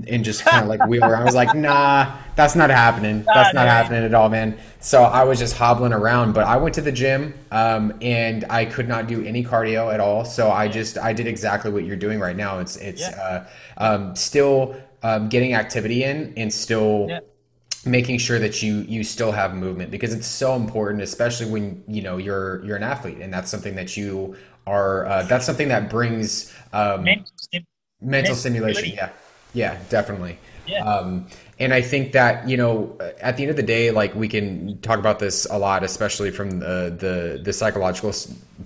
and 0.07 0.23
just 0.23 0.45
kind 0.45 0.63
of 0.63 0.69
like 0.69 0.85
wheel 0.87 1.03
around. 1.03 1.21
I 1.21 1.25
was 1.25 1.35
like, 1.35 1.53
nah, 1.53 2.15
that's 2.35 2.55
not 2.55 2.69
happening. 2.69 3.23
That's 3.25 3.53
not 3.53 3.67
happening 3.67 4.03
at 4.03 4.13
all, 4.13 4.29
man. 4.29 4.57
So 4.79 5.03
I 5.03 5.23
was 5.23 5.37
just 5.37 5.57
hobbling 5.57 5.91
around. 5.91 6.33
But 6.33 6.45
I 6.45 6.55
went 6.57 6.75
to 6.75 6.81
the 6.81 6.93
gym 6.93 7.33
um, 7.51 7.93
and 8.01 8.45
I 8.49 8.65
could 8.65 8.87
not 8.87 9.07
do 9.07 9.23
any 9.23 9.43
cardio 9.43 9.93
at 9.93 9.99
all. 9.99 10.23
So 10.23 10.49
I 10.49 10.69
just 10.69 10.97
I 10.97 11.11
did 11.11 11.27
exactly 11.27 11.71
what 11.71 11.83
you're 11.83 11.97
doing 11.97 12.19
right 12.19 12.35
now. 12.35 12.59
It's 12.59 12.77
it's 12.77 13.01
yeah. 13.01 13.45
uh, 13.77 13.83
um, 13.83 14.15
still 14.15 14.75
um, 15.03 15.27
getting 15.27 15.53
activity 15.53 16.03
in 16.03 16.33
and 16.37 16.53
still. 16.53 17.07
Yeah. 17.09 17.19
Making 17.85 18.17
sure 18.19 18.37
that 18.37 18.61
you 18.61 18.81
you 18.81 19.03
still 19.03 19.31
have 19.31 19.55
movement 19.55 19.89
because 19.89 20.13
it's 20.13 20.27
so 20.27 20.55
important 20.55 21.01
especially 21.01 21.49
when 21.49 21.83
you 21.87 22.01
know 22.01 22.17
you're 22.17 22.63
you're 22.63 22.77
an 22.77 22.83
athlete 22.83 23.17
and 23.19 23.33
that's 23.33 23.49
something 23.49 23.75
that 23.75 23.97
you 23.97 24.35
are 24.67 25.05
uh, 25.05 25.23
that's 25.23 25.45
something 25.45 25.69
that 25.69 25.89
brings 25.89 26.53
um, 26.73 27.03
mental, 27.03 27.33
stim- 27.35 27.65
mental 28.01 28.35
stimulation. 28.35 28.89
Yeah, 28.89 29.09
yeah, 29.53 29.79
definitely. 29.89 30.37
Yeah. 30.67 30.85
Um, 30.85 31.27
and 31.59 31.73
I 31.73 31.81
think 31.81 32.13
that 32.13 32.47
you 32.47 32.57
know, 32.57 32.97
at 33.19 33.37
the 33.37 33.43
end 33.43 33.49
of 33.49 33.55
the 33.55 33.63
day, 33.63 33.91
like 33.91 34.15
we 34.15 34.27
can 34.27 34.79
talk 34.81 34.99
about 34.99 35.19
this 35.19 35.45
a 35.49 35.57
lot, 35.57 35.83
especially 35.83 36.31
from 36.31 36.59
the 36.59 36.95
the, 36.97 37.41
the 37.43 37.53
psychological 37.53 38.13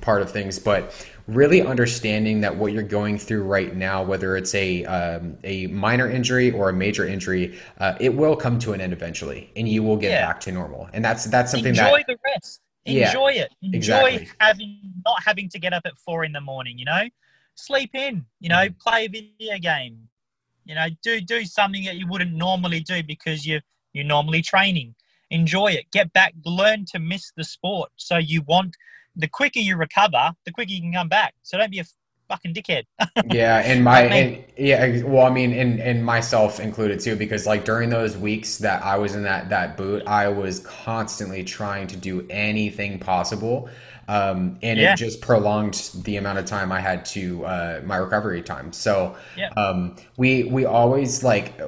part 0.01 0.21
of 0.21 0.31
things, 0.31 0.59
but 0.59 0.93
really 1.27 1.61
understanding 1.61 2.41
that 2.41 2.55
what 2.55 2.71
you're 2.71 2.83
going 2.83 3.17
through 3.17 3.43
right 3.43 3.75
now, 3.75 4.03
whether 4.03 4.37
it's 4.37 4.53
a 4.55 4.85
um, 4.85 5.37
a 5.43 5.67
minor 5.67 6.09
injury 6.09 6.51
or 6.51 6.69
a 6.69 6.73
major 6.73 7.07
injury, 7.07 7.57
uh, 7.79 7.95
it 7.99 8.13
will 8.13 8.35
come 8.35 8.59
to 8.59 8.73
an 8.73 8.81
end 8.81 8.93
eventually, 8.93 9.49
and 9.55 9.67
you 9.67 9.83
will 9.83 9.97
get 9.97 10.11
yeah. 10.11 10.27
back 10.27 10.39
to 10.41 10.51
normal. 10.51 10.89
And 10.93 11.03
that's 11.03 11.25
that's 11.25 11.51
something 11.51 11.69
enjoy 11.69 12.03
that 12.07 12.07
the 12.07 12.17
rest. 12.25 12.61
Enjoy 12.85 13.29
yeah, 13.29 13.43
it. 13.43 13.51
Enjoy 13.63 14.05
exactly. 14.05 14.29
having 14.39 14.79
not 15.05 15.23
having 15.23 15.49
to 15.49 15.59
get 15.59 15.73
up 15.73 15.83
at 15.85 15.97
four 15.97 16.23
in 16.23 16.31
the 16.31 16.41
morning. 16.41 16.77
You 16.77 16.85
know, 16.85 17.03
sleep 17.55 17.91
in. 17.93 18.25
You 18.39 18.49
know, 18.49 18.67
mm. 18.67 18.79
play 18.79 19.05
a 19.05 19.09
video 19.09 19.57
game. 19.57 20.07
You 20.65 20.75
know, 20.75 20.87
do 21.01 21.21
do 21.21 21.45
something 21.45 21.83
that 21.85 21.95
you 21.95 22.07
wouldn't 22.07 22.33
normally 22.33 22.81
do 22.81 23.01
because 23.01 23.45
you 23.45 23.61
you're 23.93 24.05
normally 24.05 24.41
training. 24.41 24.93
Enjoy 25.31 25.71
it. 25.71 25.89
Get 25.91 26.13
back. 26.13 26.35
Learn 26.45 26.85
to 26.91 26.99
miss 26.99 27.31
the 27.35 27.43
sport. 27.43 27.89
So 27.95 28.17
you 28.17 28.43
want 28.43 28.75
the 29.15 29.27
quicker 29.27 29.59
you 29.59 29.77
recover, 29.77 30.33
the 30.45 30.51
quicker 30.51 30.71
you 30.71 30.81
can 30.81 30.93
come 30.93 31.09
back. 31.09 31.33
So 31.43 31.57
don't 31.57 31.71
be 31.71 31.79
a 31.79 31.85
fucking 32.27 32.53
dickhead. 32.53 32.83
yeah, 33.25 33.61
and 33.65 33.83
my 33.83 34.01
and, 34.01 34.43
yeah, 34.57 35.03
well, 35.03 35.25
I 35.25 35.29
mean, 35.29 35.53
and 35.53 35.79
and 35.79 36.03
myself 36.03 36.59
included 36.59 36.99
too, 36.99 37.15
because 37.15 37.45
like 37.45 37.65
during 37.65 37.89
those 37.89 38.17
weeks 38.17 38.57
that 38.59 38.83
I 38.83 38.97
was 38.97 39.15
in 39.15 39.23
that 39.23 39.49
that 39.49 39.77
boot, 39.77 40.03
I 40.07 40.27
was 40.29 40.59
constantly 40.61 41.43
trying 41.43 41.87
to 41.87 41.97
do 41.97 42.25
anything 42.29 42.99
possible. 42.99 43.69
Um, 44.07 44.59
and 44.61 44.79
yeah. 44.79 44.93
it 44.93 44.97
just 44.97 45.19
prolonged 45.19 45.89
the 46.03 46.17
amount 46.17 46.37
of 46.37 46.45
time 46.45 46.71
I 46.71 46.79
had 46.79 47.05
to 47.05 47.43
uh, 47.45 47.81
my 47.85 47.97
recovery 47.97 48.43
time. 48.43 48.71
So 48.71 49.15
yeah. 49.35 49.49
um, 49.57 49.95
we 50.17 50.43
we 50.43 50.65
always 50.65 51.23
like 51.23 51.59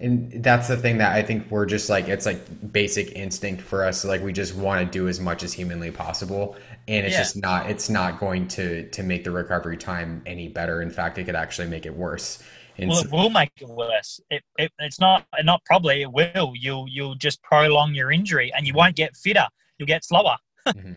and 0.00 0.44
that's 0.44 0.68
the 0.68 0.76
thing 0.76 0.98
that 0.98 1.12
I 1.12 1.22
think 1.22 1.50
we're 1.50 1.66
just 1.66 1.90
like 1.90 2.06
it's 2.08 2.24
like 2.24 2.72
basic 2.72 3.12
instinct 3.12 3.62
for 3.62 3.84
us. 3.84 4.04
Like 4.04 4.22
we 4.22 4.32
just 4.32 4.54
want 4.54 4.84
to 4.86 4.90
do 4.90 5.08
as 5.08 5.18
much 5.18 5.42
as 5.42 5.52
humanly 5.52 5.90
possible, 5.90 6.56
and 6.86 7.04
it's 7.04 7.14
yeah. 7.14 7.18
just 7.18 7.36
not 7.36 7.68
it's 7.68 7.90
not 7.90 8.20
going 8.20 8.46
to 8.48 8.88
to 8.90 9.02
make 9.02 9.24
the 9.24 9.32
recovery 9.32 9.76
time 9.76 10.22
any 10.24 10.48
better. 10.48 10.82
In 10.82 10.90
fact, 10.90 11.18
it 11.18 11.24
could 11.24 11.34
actually 11.34 11.68
make 11.68 11.84
it 11.84 11.94
worse. 11.94 12.42
And 12.76 12.90
well, 12.90 13.00
it 13.00 13.10
will 13.10 13.30
make 13.30 13.50
it 13.60 13.68
worse. 13.68 14.20
It, 14.30 14.44
it, 14.56 14.70
it's 14.78 15.00
not 15.00 15.26
not 15.42 15.64
probably 15.64 16.02
it 16.02 16.12
will. 16.12 16.52
You'll 16.54 16.86
you'll 16.88 17.16
just 17.16 17.42
prolong 17.42 17.92
your 17.92 18.12
injury, 18.12 18.52
and 18.56 18.68
you 18.68 18.74
won't 18.74 18.94
get 18.94 19.16
fitter. 19.16 19.48
You'll 19.78 19.88
get 19.88 20.04
slower. 20.04 20.36
mm-hmm. 20.68 20.92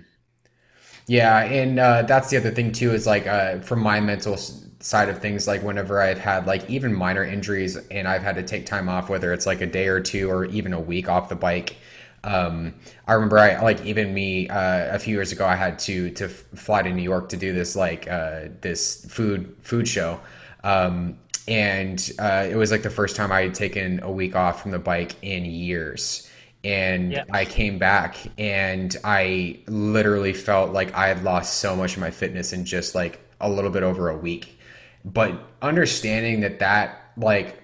Yeah, 1.07 1.39
and 1.39 1.79
uh, 1.79 2.03
that's 2.03 2.29
the 2.29 2.37
other 2.37 2.51
thing 2.51 2.71
too. 2.71 2.93
Is 2.93 3.07
like 3.07 3.25
uh, 3.25 3.61
from 3.61 3.79
my 3.79 3.99
mental 3.99 4.37
side 4.81 5.09
of 5.09 5.19
things 5.19 5.47
like 5.47 5.61
whenever 5.63 6.01
i've 6.01 6.19
had 6.19 6.45
like 6.47 6.69
even 6.69 6.93
minor 6.93 7.23
injuries 7.23 7.77
and 7.89 8.07
i've 8.07 8.23
had 8.23 8.35
to 8.35 8.43
take 8.43 8.65
time 8.65 8.89
off 8.89 9.09
whether 9.09 9.31
it's 9.31 9.45
like 9.45 9.61
a 9.61 9.65
day 9.65 9.87
or 9.87 9.99
two 9.99 10.29
or 10.29 10.45
even 10.45 10.73
a 10.73 10.79
week 10.79 11.07
off 11.07 11.29
the 11.29 11.35
bike 11.35 11.75
um, 12.23 12.73
i 13.07 13.13
remember 13.13 13.37
i 13.39 13.59
like 13.61 13.83
even 13.85 14.13
me 14.13 14.47
uh, 14.49 14.95
a 14.95 14.99
few 14.99 15.15
years 15.15 15.31
ago 15.31 15.45
i 15.45 15.55
had 15.55 15.79
to 15.79 16.09
to 16.11 16.27
fly 16.27 16.81
to 16.81 16.91
new 16.91 17.01
york 17.01 17.29
to 17.29 17.37
do 17.37 17.53
this 17.53 17.75
like 17.75 18.07
uh, 18.09 18.41
this 18.61 19.05
food 19.05 19.55
food 19.61 19.87
show. 19.87 20.19
Um, 20.63 21.17
and 21.47 22.11
uh, 22.19 22.47
it 22.49 22.55
was 22.55 22.71
like 22.71 22.83
the 22.83 22.89
first 22.89 23.15
time 23.15 23.31
i 23.31 23.41
had 23.41 23.55
taken 23.55 23.99
a 24.03 24.11
week 24.11 24.35
off 24.35 24.61
from 24.61 24.71
the 24.71 24.79
bike 24.79 25.15
in 25.21 25.45
years. 25.45 26.29
And 26.63 27.13
yeah. 27.13 27.23
I 27.31 27.45
came 27.45 27.79
back 27.79 28.17
and 28.37 28.95
I 29.03 29.59
literally 29.65 30.33
felt 30.33 30.73
like 30.73 30.93
I 30.93 31.07
had 31.07 31.23
lost 31.23 31.57
so 31.57 31.75
much 31.75 31.95
of 31.95 32.01
my 32.01 32.11
fitness 32.11 32.53
in 32.53 32.65
just 32.65 32.93
like 32.93 33.19
a 33.39 33.49
little 33.49 33.71
bit 33.71 33.81
over 33.81 34.09
a 34.09 34.17
week 34.17 34.59
but 35.05 35.49
understanding 35.61 36.41
that 36.41 36.59
that 36.59 37.11
like 37.17 37.63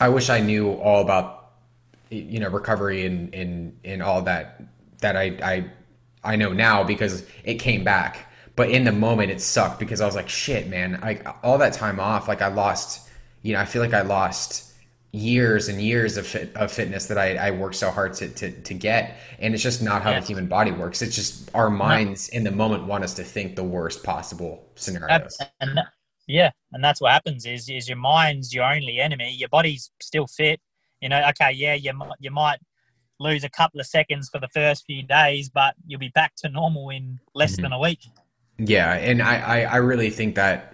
i 0.00 0.08
wish 0.08 0.30
i 0.30 0.40
knew 0.40 0.72
all 0.72 1.00
about 1.00 1.52
you 2.10 2.40
know 2.40 2.48
recovery 2.48 3.06
and 3.06 3.34
and 3.34 3.78
and 3.84 4.02
all 4.02 4.22
that 4.22 4.62
that 5.00 5.16
i 5.16 5.24
i 5.42 5.64
i 6.24 6.36
know 6.36 6.52
now 6.52 6.82
because 6.82 7.24
it 7.44 7.54
came 7.54 7.84
back 7.84 8.30
but 8.54 8.70
in 8.70 8.84
the 8.84 8.92
moment 8.92 9.30
it 9.30 9.40
sucked 9.40 9.78
because 9.78 10.00
i 10.00 10.06
was 10.06 10.14
like 10.14 10.28
shit 10.28 10.68
man 10.68 10.98
like 11.02 11.26
all 11.42 11.58
that 11.58 11.72
time 11.72 11.98
off 11.98 12.28
like 12.28 12.42
i 12.42 12.48
lost 12.48 13.08
you 13.42 13.52
know 13.52 13.60
i 13.60 13.64
feel 13.64 13.82
like 13.82 13.94
i 13.94 14.02
lost 14.02 14.72
years 15.12 15.68
and 15.68 15.80
years 15.80 16.16
of, 16.16 16.26
fit, 16.26 16.56
of 16.56 16.72
fitness 16.72 17.06
that 17.06 17.18
I, 17.18 17.36
I 17.36 17.50
worked 17.50 17.74
so 17.74 17.90
hard 17.90 18.14
to, 18.14 18.28
to, 18.28 18.50
to 18.50 18.74
get. 18.74 19.18
And 19.38 19.52
it's 19.52 19.62
just 19.62 19.82
not 19.82 20.02
how 20.02 20.10
yes. 20.10 20.22
the 20.22 20.28
human 20.28 20.46
body 20.46 20.72
works. 20.72 21.02
It's 21.02 21.14
just 21.14 21.50
our 21.54 21.68
minds 21.68 22.30
in 22.30 22.44
the 22.44 22.50
moment 22.50 22.86
want 22.86 23.04
us 23.04 23.12
to 23.14 23.24
think 23.24 23.54
the 23.54 23.64
worst 23.64 24.02
possible 24.02 24.66
scenarios. 24.74 25.38
And, 25.60 25.78
yeah, 26.26 26.50
and 26.72 26.82
that's 26.82 27.00
what 27.00 27.12
happens 27.12 27.46
is 27.46 27.68
is 27.68 27.88
your 27.88 27.98
mind's 27.98 28.52
your 28.54 28.64
only 28.64 29.00
enemy. 29.00 29.34
Your 29.34 29.48
body's 29.48 29.90
still 30.00 30.26
fit. 30.26 30.60
You 31.00 31.08
know, 31.08 31.22
okay, 31.30 31.52
yeah, 31.52 31.74
you 31.74 31.92
you 32.20 32.30
might 32.30 32.58
lose 33.18 33.44
a 33.44 33.50
couple 33.50 33.80
of 33.80 33.86
seconds 33.86 34.28
for 34.28 34.40
the 34.40 34.48
first 34.48 34.84
few 34.86 35.02
days, 35.02 35.48
but 35.48 35.74
you'll 35.86 36.00
be 36.00 36.10
back 36.10 36.34
to 36.36 36.48
normal 36.48 36.90
in 36.90 37.18
less 37.34 37.52
mm-hmm. 37.52 37.62
than 37.62 37.72
a 37.72 37.78
week. 37.78 38.00
Yeah, 38.58 38.94
and 38.94 39.22
I, 39.22 39.36
I, 39.36 39.60
I 39.62 39.76
really 39.76 40.10
think 40.10 40.34
that 40.34 40.72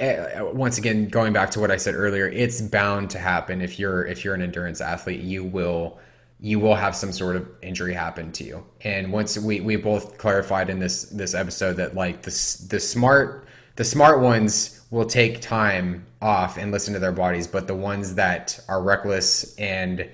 uh, 0.00 0.44
once 0.52 0.78
again 0.78 1.08
going 1.08 1.32
back 1.32 1.50
to 1.52 1.60
what 1.60 1.70
I 1.70 1.76
said 1.76 1.94
earlier, 1.94 2.28
it's 2.28 2.60
bound 2.60 3.10
to 3.10 3.18
happen 3.18 3.60
if 3.60 3.78
you're 3.78 4.06
if 4.06 4.24
you're 4.24 4.34
an 4.34 4.42
endurance 4.42 4.80
athlete, 4.80 5.20
you 5.20 5.44
will 5.44 5.98
you 6.40 6.60
will 6.60 6.74
have 6.74 6.94
some 6.94 7.12
sort 7.12 7.34
of 7.36 7.48
injury 7.62 7.92
happen 7.92 8.30
to 8.32 8.44
you. 8.44 8.64
And 8.82 9.12
once 9.12 9.36
we 9.38 9.60
we 9.60 9.76
both 9.76 10.18
clarified 10.18 10.70
in 10.70 10.78
this 10.78 11.04
this 11.04 11.34
episode 11.34 11.74
that 11.74 11.94
like 11.94 12.22
the 12.22 12.30
the 12.68 12.80
smart 12.80 13.48
the 13.78 13.84
smart 13.84 14.18
ones 14.18 14.84
will 14.90 15.06
take 15.06 15.40
time 15.40 16.04
off 16.20 16.58
and 16.58 16.72
listen 16.72 16.94
to 16.94 16.98
their 16.98 17.12
bodies, 17.12 17.46
but 17.46 17.68
the 17.68 17.76
ones 17.76 18.16
that 18.16 18.58
are 18.68 18.82
reckless 18.82 19.54
and 19.56 20.08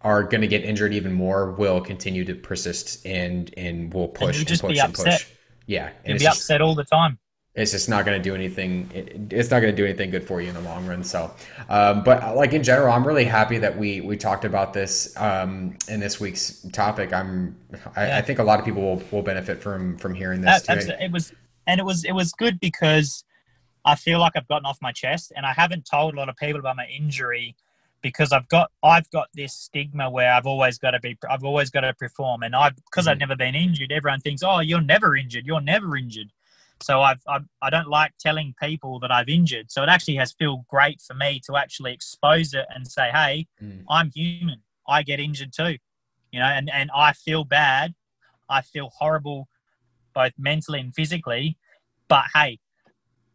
are 0.00 0.22
going 0.22 0.40
to 0.40 0.46
get 0.46 0.64
injured 0.64 0.94
even 0.94 1.12
more 1.12 1.50
will 1.52 1.78
continue 1.82 2.24
to 2.24 2.34
persist 2.34 3.04
and 3.04 3.52
and 3.58 3.92
will 3.92 4.08
push 4.08 4.38
and, 4.38 4.48
just 4.48 4.62
and 4.62 4.70
push 4.70 4.80
and 4.82 4.94
push. 4.94 5.26
Yeah, 5.66 5.90
and 6.06 6.14
you'll 6.14 6.20
be 6.20 6.26
upset 6.26 6.62
all 6.62 6.74
the 6.74 6.84
time 6.84 7.18
it's 7.54 7.72
just 7.72 7.88
not 7.88 8.06
going 8.06 8.20
to 8.20 8.22
do 8.22 8.34
anything. 8.34 8.88
it's 9.30 9.50
not 9.50 9.60
going 9.60 9.74
to 9.74 9.76
do 9.76 9.84
anything 9.84 10.10
good 10.10 10.26
for 10.26 10.40
you 10.40 10.48
in 10.48 10.54
the 10.54 10.60
long 10.62 10.86
run. 10.86 11.04
So, 11.04 11.30
um, 11.68 12.02
but 12.02 12.22
uh, 12.22 12.34
like 12.34 12.54
in 12.54 12.62
general, 12.62 12.90
I'm 12.90 13.06
really 13.06 13.24
happy 13.24 13.58
that 13.58 13.76
we 13.76 14.00
we 14.00 14.16
talked 14.16 14.46
about 14.46 14.72
this 14.72 15.14
um, 15.18 15.76
in 15.86 16.00
this 16.00 16.18
week's 16.18 16.66
topic. 16.72 17.12
I'm 17.12 17.54
I, 17.94 18.06
yeah. 18.06 18.18
I, 18.18 18.22
think 18.22 18.38
a 18.38 18.42
lot 18.42 18.58
of 18.58 18.64
people 18.64 18.80
will, 18.82 19.02
will 19.10 19.22
benefit 19.22 19.62
from 19.62 19.98
from 19.98 20.14
hearing 20.14 20.40
this. 20.40 20.62
That, 20.62 20.80
too. 20.80 20.92
It 20.98 21.12
was 21.12 21.34
and 21.66 21.80
it 21.80 21.84
was 21.84 22.04
it 22.04 22.12
was 22.12 22.32
good 22.32 22.60
because 22.60 23.24
I 23.84 23.94
feel 23.96 24.20
like 24.20 24.32
I've 24.36 24.48
gotten 24.48 24.66
off 24.66 24.78
my 24.80 24.92
chest 24.92 25.32
and 25.36 25.44
I 25.44 25.52
haven't 25.52 25.86
told 25.90 26.14
a 26.14 26.16
lot 26.16 26.28
of 26.28 26.36
people 26.36 26.60
about 26.60 26.76
my 26.76 26.86
injury 26.86 27.56
because 28.00 28.32
I've 28.32 28.48
got 28.48 28.70
I've 28.82 29.10
got 29.10 29.28
this 29.34 29.54
stigma 29.54 30.10
where 30.10 30.32
I've 30.32 30.46
always 30.46 30.78
got 30.78 30.92
to 30.92 31.00
be 31.00 31.16
I've 31.28 31.44
always 31.44 31.70
got 31.70 31.80
to 31.82 31.94
perform 31.94 32.42
and 32.42 32.54
I 32.54 32.70
because 32.70 33.06
mm. 33.06 33.10
I've 33.10 33.18
never 33.18 33.36
been 33.36 33.54
injured 33.54 33.92
everyone 33.92 34.20
thinks 34.20 34.42
oh 34.42 34.60
you're 34.60 34.80
never 34.80 35.16
injured 35.16 35.46
you're 35.46 35.60
never 35.60 35.96
injured 35.96 36.32
so 36.82 37.00
I've, 37.00 37.20
I've 37.28 37.44
I 37.62 37.70
don't 37.70 37.88
like 37.88 38.12
telling 38.18 38.54
people 38.60 38.98
that 39.00 39.10
I've 39.10 39.28
injured. 39.28 39.70
So 39.70 39.82
it 39.82 39.88
actually 39.88 40.16
has 40.16 40.32
feel 40.32 40.64
great 40.68 41.00
for 41.00 41.14
me 41.14 41.40
to 41.46 41.56
actually 41.56 41.92
expose 41.92 42.54
it 42.54 42.66
and 42.74 42.86
say, 42.86 43.10
hey, 43.10 43.46
mm. 43.62 43.84
I'm 43.88 44.10
human. 44.14 44.62
I 44.88 45.02
get 45.02 45.20
injured 45.20 45.52
too, 45.52 45.78
you 46.32 46.40
know, 46.40 46.46
and, 46.46 46.70
and 46.72 46.90
I 46.94 47.12
feel 47.12 47.44
bad. 47.44 47.94
I 48.48 48.62
feel 48.62 48.90
horrible, 48.98 49.48
both 50.14 50.32
mentally 50.38 50.80
and 50.80 50.94
physically. 50.94 51.56
But 52.08 52.24
hey, 52.34 52.58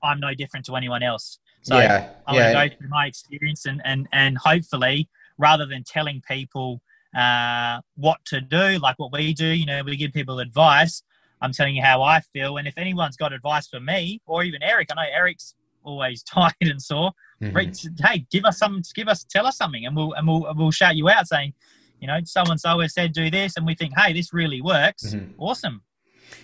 I'm 0.04 0.20
no 0.20 0.34
different 0.34 0.66
to 0.68 0.76
anyone 0.76 1.04
else. 1.04 1.40
So 1.62 1.78
yeah, 1.78 2.10
I'm 2.26 2.36
yeah. 2.36 2.54
going 2.54 2.70
to 2.70 2.76
go 2.76 2.80
through 2.80 2.90
my 2.90 3.08
experience 3.08 3.66
and, 3.66 3.82
and, 3.84 4.08
and 4.14 4.38
hopefully, 4.38 5.10
rather 5.38 5.66
than 5.66 5.84
telling 5.84 6.22
people 6.28 6.82
uh, 7.16 7.82
what 7.96 8.24
to 8.26 8.42
do, 8.42 8.78
like 8.80 8.98
what 8.98 9.12
we 9.12 9.34
do, 9.34 9.48
you 9.48 9.66
know, 9.66 9.82
we 9.84 9.98
give 9.98 10.14
people 10.14 10.40
advice. 10.40 11.04
I'm 11.42 11.52
telling 11.52 11.76
you 11.76 11.84
how 11.84 12.02
I 12.02 12.22
feel. 12.22 12.58
And 12.58 12.68
if 12.68 12.78
anyone's 12.78 13.18
got 13.18 13.34
advice 13.34 13.68
for 13.68 13.80
me 13.80 14.22
or 14.26 14.44
even 14.44 14.64
Erik, 14.64 14.90
I 14.92 14.96
know 14.96 15.10
Erik's 15.12 15.56
always 15.84 16.24
tired 16.24 16.54
and 16.62 16.82
sore. 16.82 17.12
Mm-hmm. 17.42 18.06
hey, 18.06 18.26
give 18.32 18.46
us 18.46 18.58
some, 18.58 18.82
give 18.96 19.08
us, 19.08 19.24
tell 19.24 19.46
us 19.46 19.58
something, 19.58 19.86
and 19.86 19.96
we'll 19.96 20.14
and 20.14 20.28
we'll 20.28 20.52
we'll 20.56 20.72
shout 20.72 20.96
you 20.96 21.08
out 21.08 21.28
saying, 21.28 21.54
you 22.00 22.08
know, 22.08 22.20
so 22.24 22.44
and 22.46 22.60
so 22.60 22.80
has 22.80 22.94
said 22.94 23.14
do 23.14 23.30
this, 23.30 23.58
and 23.58 23.66
we 23.66 23.76
think, 23.76 23.94
hey, 23.98 24.14
this 24.14 24.34
really 24.34 24.62
works. 24.62 25.14
Mm-hmm. 25.14 25.40
Awesome. 25.40 25.82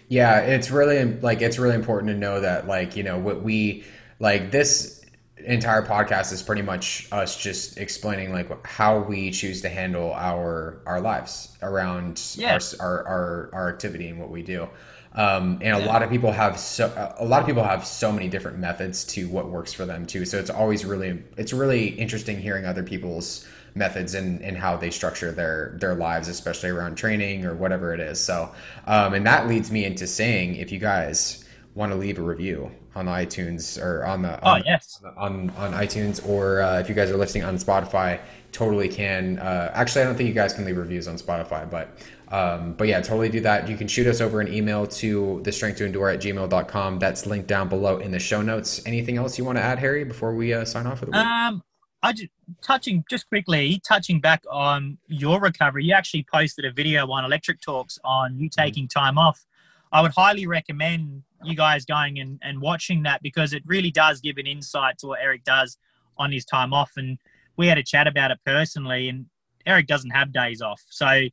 Yeah, 0.08 0.40
it's 0.40 0.70
really 0.72 1.04
like 1.06 1.42
it's 1.42 1.58
really 1.60 1.76
important 1.76 2.12
to 2.12 2.18
know 2.18 2.42
that 2.42 2.68
like 2.68 2.96
you 2.96 3.04
know 3.04 3.18
what 3.18 3.42
we 3.44 3.84
like 4.20 4.52
this 4.52 5.04
entire 5.46 5.82
podcast 5.82 6.32
is 6.32 6.42
pretty 6.42 6.62
much 6.62 7.08
us 7.12 7.36
just 7.36 7.78
explaining 7.78 8.32
like 8.32 8.66
how 8.66 9.00
we 9.00 9.32
choose 9.32 9.62
to 9.62 9.70
handle 9.70 10.14
our 10.14 10.82
our 10.86 11.02
lives 11.02 11.56
around 11.62 12.22
yeah. 12.36 12.58
our, 12.80 13.08
our, 13.08 13.50
our 13.54 13.70
activity 13.70 14.08
and 14.08 14.20
what 14.20 14.30
we 14.30 14.42
do. 14.42 14.68
Um, 15.16 15.60
and 15.62 15.76
a 15.76 15.86
lot 15.86 16.02
of 16.02 16.10
people 16.10 16.32
have 16.32 16.58
so 16.60 16.92
a 17.20 17.26
lot 17.26 17.42
of 17.42 17.46
people 17.46 17.64
have 17.64 17.86
so 17.86 18.12
many 18.12 18.30
different 18.30 18.58
methods 18.58 19.04
to 19.06 19.28
what 19.28 19.48
works 19.48 19.72
for 19.72 19.86
them 19.86 20.08
too. 20.08 20.26
So 20.26 20.40
it's 20.40 20.50
always 20.50 20.86
really 20.86 21.24
it's 21.38 21.54
really 21.54 21.88
interesting 21.88 22.40
hearing 22.40 22.66
other 22.66 22.84
people's 22.84 23.46
methods 23.76 24.14
and, 24.14 24.42
and 24.42 24.58
how 24.58 24.78
they 24.78 24.90
structure 24.90 25.32
their 25.32 25.76
their 25.80 25.96
lives 25.96 26.28
especially 26.28 26.70
around 26.70 26.96
training 26.96 27.46
or 27.46 27.56
whatever 27.56 27.94
it 27.94 28.00
is 28.00 28.20
so 28.20 28.54
um, 28.88 29.14
and 29.14 29.26
that 29.26 29.48
leads 29.48 29.72
me 29.72 29.86
into 29.86 30.08
saying 30.08 30.56
if 30.56 30.72
you 30.72 30.80
guys 30.80 31.44
want 31.76 31.92
to 31.92 31.98
leave 31.98 32.20
a 32.20 32.22
review 32.22 32.72
on 32.96 33.06
the 33.06 33.12
iTunes 33.12 33.82
or 33.82 34.06
on 34.06 34.22
the 34.22 34.42
on, 34.44 34.62
oh 34.62 34.64
yes 34.66 35.02
on 35.18 35.50
on 35.52 35.74
iTunes 35.74 36.26
or 36.28 36.62
uh, 36.62 36.80
if 36.80 36.88
you 36.88 36.96
guys 36.96 37.10
are 37.10 37.18
listening 37.18 37.44
on 37.44 37.58
Spotify, 37.58 38.20
totally 38.54 38.88
can. 38.88 39.40
Uh, 39.40 39.72
actually, 39.74 40.04
I 40.04 40.06
don't 40.06 40.16
think 40.16 40.30
you 40.30 40.36
guys 40.36 40.54
can 40.54 40.64
leave 40.64 40.78
reviews 40.78 41.08
on 41.08 41.18
Spotify, 41.18 41.70
but 41.70 41.98
um, 42.30 42.74
but 42.74 42.88
yeah, 42.88 43.02
totally 43.02 43.30
do 43.30 43.42
that. 43.42 43.68
You 43.68 43.76
can 43.76 43.88
shoot 43.88 44.08
us 44.08 44.22
over 44.22 44.40
an 44.40 44.52
email 44.52 44.88
to 44.88 45.42
the 45.44 45.52
strength 45.52 45.78
to 45.78 45.86
endure 45.86 46.10
at 46.10 46.20
gmail.com. 46.20 47.00
That's 47.00 47.26
linked 47.26 47.48
down 47.48 47.68
below 47.68 47.98
in 47.98 48.12
the 48.12 48.20
show 48.20 48.42
notes. 48.42 48.82
Anything 48.86 49.18
else 49.18 49.38
you 49.38 49.44
want 49.44 49.58
to 49.58 49.64
add, 49.64 49.80
Harry, 49.80 50.04
before 50.04 50.34
we 50.34 50.54
uh, 50.54 50.64
sign 50.66 50.88
off 50.88 51.00
for 51.00 51.06
the 51.06 51.12
week? 51.12 51.20
Um, 51.20 51.64
I 52.04 52.12
just 52.12 52.30
touching 52.62 53.06
just 53.10 53.30
quickly 53.30 53.82
touching 53.88 54.20
back 54.20 54.44
on 54.52 54.98
your 55.08 55.40
recovery. 55.40 55.86
You 55.86 55.94
actually 55.94 56.26
posted 56.32 56.66
a 56.66 56.72
video 56.72 57.10
on 57.10 57.24
Electric 57.24 57.62
Talks 57.62 57.98
on 58.04 58.38
you 58.38 58.50
mm-hmm. 58.50 58.62
taking 58.62 58.88
time 58.90 59.18
off. 59.18 59.46
I 59.94 60.02
would 60.02 60.12
highly 60.12 60.46
recommend 60.46 61.24
you 61.44 61.56
guys 61.56 61.86
going 61.86 62.20
and, 62.20 62.40
and 62.44 62.60
watching 62.60 63.04
that 63.04 63.22
because 63.24 63.54
it 63.54 63.64
really 63.66 63.92
does 63.92 64.20
give 64.20 64.38
an 64.38 64.48
insight 64.48 64.98
to 65.00 65.08
what 65.08 65.22
Erik 65.22 65.46
does 65.46 65.78
on 66.18 66.32
his 66.32 66.44
time 66.46 66.74
off. 66.74 66.92
And 66.98 67.18
we 67.56 67.68
had 67.68 67.78
a 67.78 67.84
chat 67.84 68.08
about 68.08 68.32
it 68.32 68.40
personally, 68.46 69.08
and 69.08 69.28
Erik 69.66 69.88
doesn't 69.88 70.10
have 70.10 70.34
days 70.34 70.62
off. 70.62 70.82
So 70.90 71.24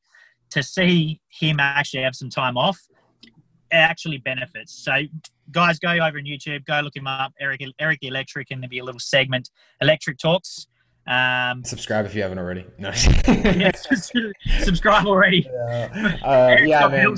to 0.51 0.63
see 0.63 1.21
him 1.29 1.59
actually 1.59 2.03
have 2.03 2.15
some 2.15 2.31
time 2.31 2.57
off, 2.57 2.87
actually 3.73 4.19
benefits. 4.19 4.73
So 4.73 4.93
guys, 5.51 5.79
go 5.79 5.91
over 5.91 6.19
on 6.19 6.25
YouTube, 6.25 6.65
go 6.65 6.81
look 6.81 6.97
him 6.97 7.07
up, 7.07 7.33
Erik 7.41 7.63
Erik 7.79 8.01
the 8.01 8.09
Electric, 8.09 8.51
and 8.51 8.63
there'll 8.63 8.71
be 8.71 8.79
a 8.79 8.85
little 8.85 9.01
segment, 9.01 9.51
Electric 9.81 10.19
Talks. 10.19 10.67
Um, 11.07 11.65
subscribe 11.65 12.07
if 12.07 12.15
you 12.15 12.23
haven't 12.23 12.39
already. 12.39 12.67
No. 12.79 12.91
yes, 13.27 13.87
subscribe 14.61 15.07
already. 15.07 15.49
Yeah, 15.71 16.17
uh, 16.23 16.57
yeah 16.63 16.89
man. 16.89 17.17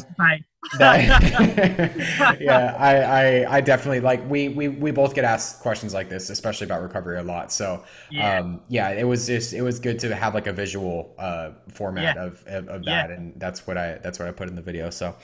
yeah, 0.78 2.76
I, 2.78 2.96
I, 2.96 3.56
I 3.56 3.60
definitely 3.60 3.98
like 3.98 4.28
we, 4.30 4.48
we 4.48 4.68
we 4.68 4.92
both 4.92 5.12
get 5.12 5.24
asked 5.24 5.60
questions 5.60 5.92
like 5.92 6.08
this, 6.08 6.30
especially 6.30 6.66
about 6.66 6.82
recovery 6.82 7.18
a 7.18 7.22
lot. 7.22 7.50
So 7.52 7.82
yeah, 8.10 8.38
um, 8.38 8.60
yeah 8.68 8.90
it 8.90 9.02
was 9.02 9.26
just 9.26 9.54
it 9.54 9.62
was 9.62 9.80
good 9.80 9.98
to 10.00 10.14
have 10.14 10.34
like 10.34 10.46
a 10.46 10.52
visual 10.52 11.14
uh, 11.18 11.50
format 11.68 12.14
yeah. 12.16 12.24
of, 12.24 12.44
of, 12.46 12.68
of 12.68 12.84
that, 12.84 13.10
yeah. 13.10 13.16
and 13.16 13.32
that's 13.40 13.66
what 13.66 13.76
I 13.76 13.98
that's 13.98 14.20
what 14.20 14.28
I 14.28 14.30
put 14.30 14.48
in 14.48 14.54
the 14.54 14.62
video. 14.62 14.88
So, 14.90 15.16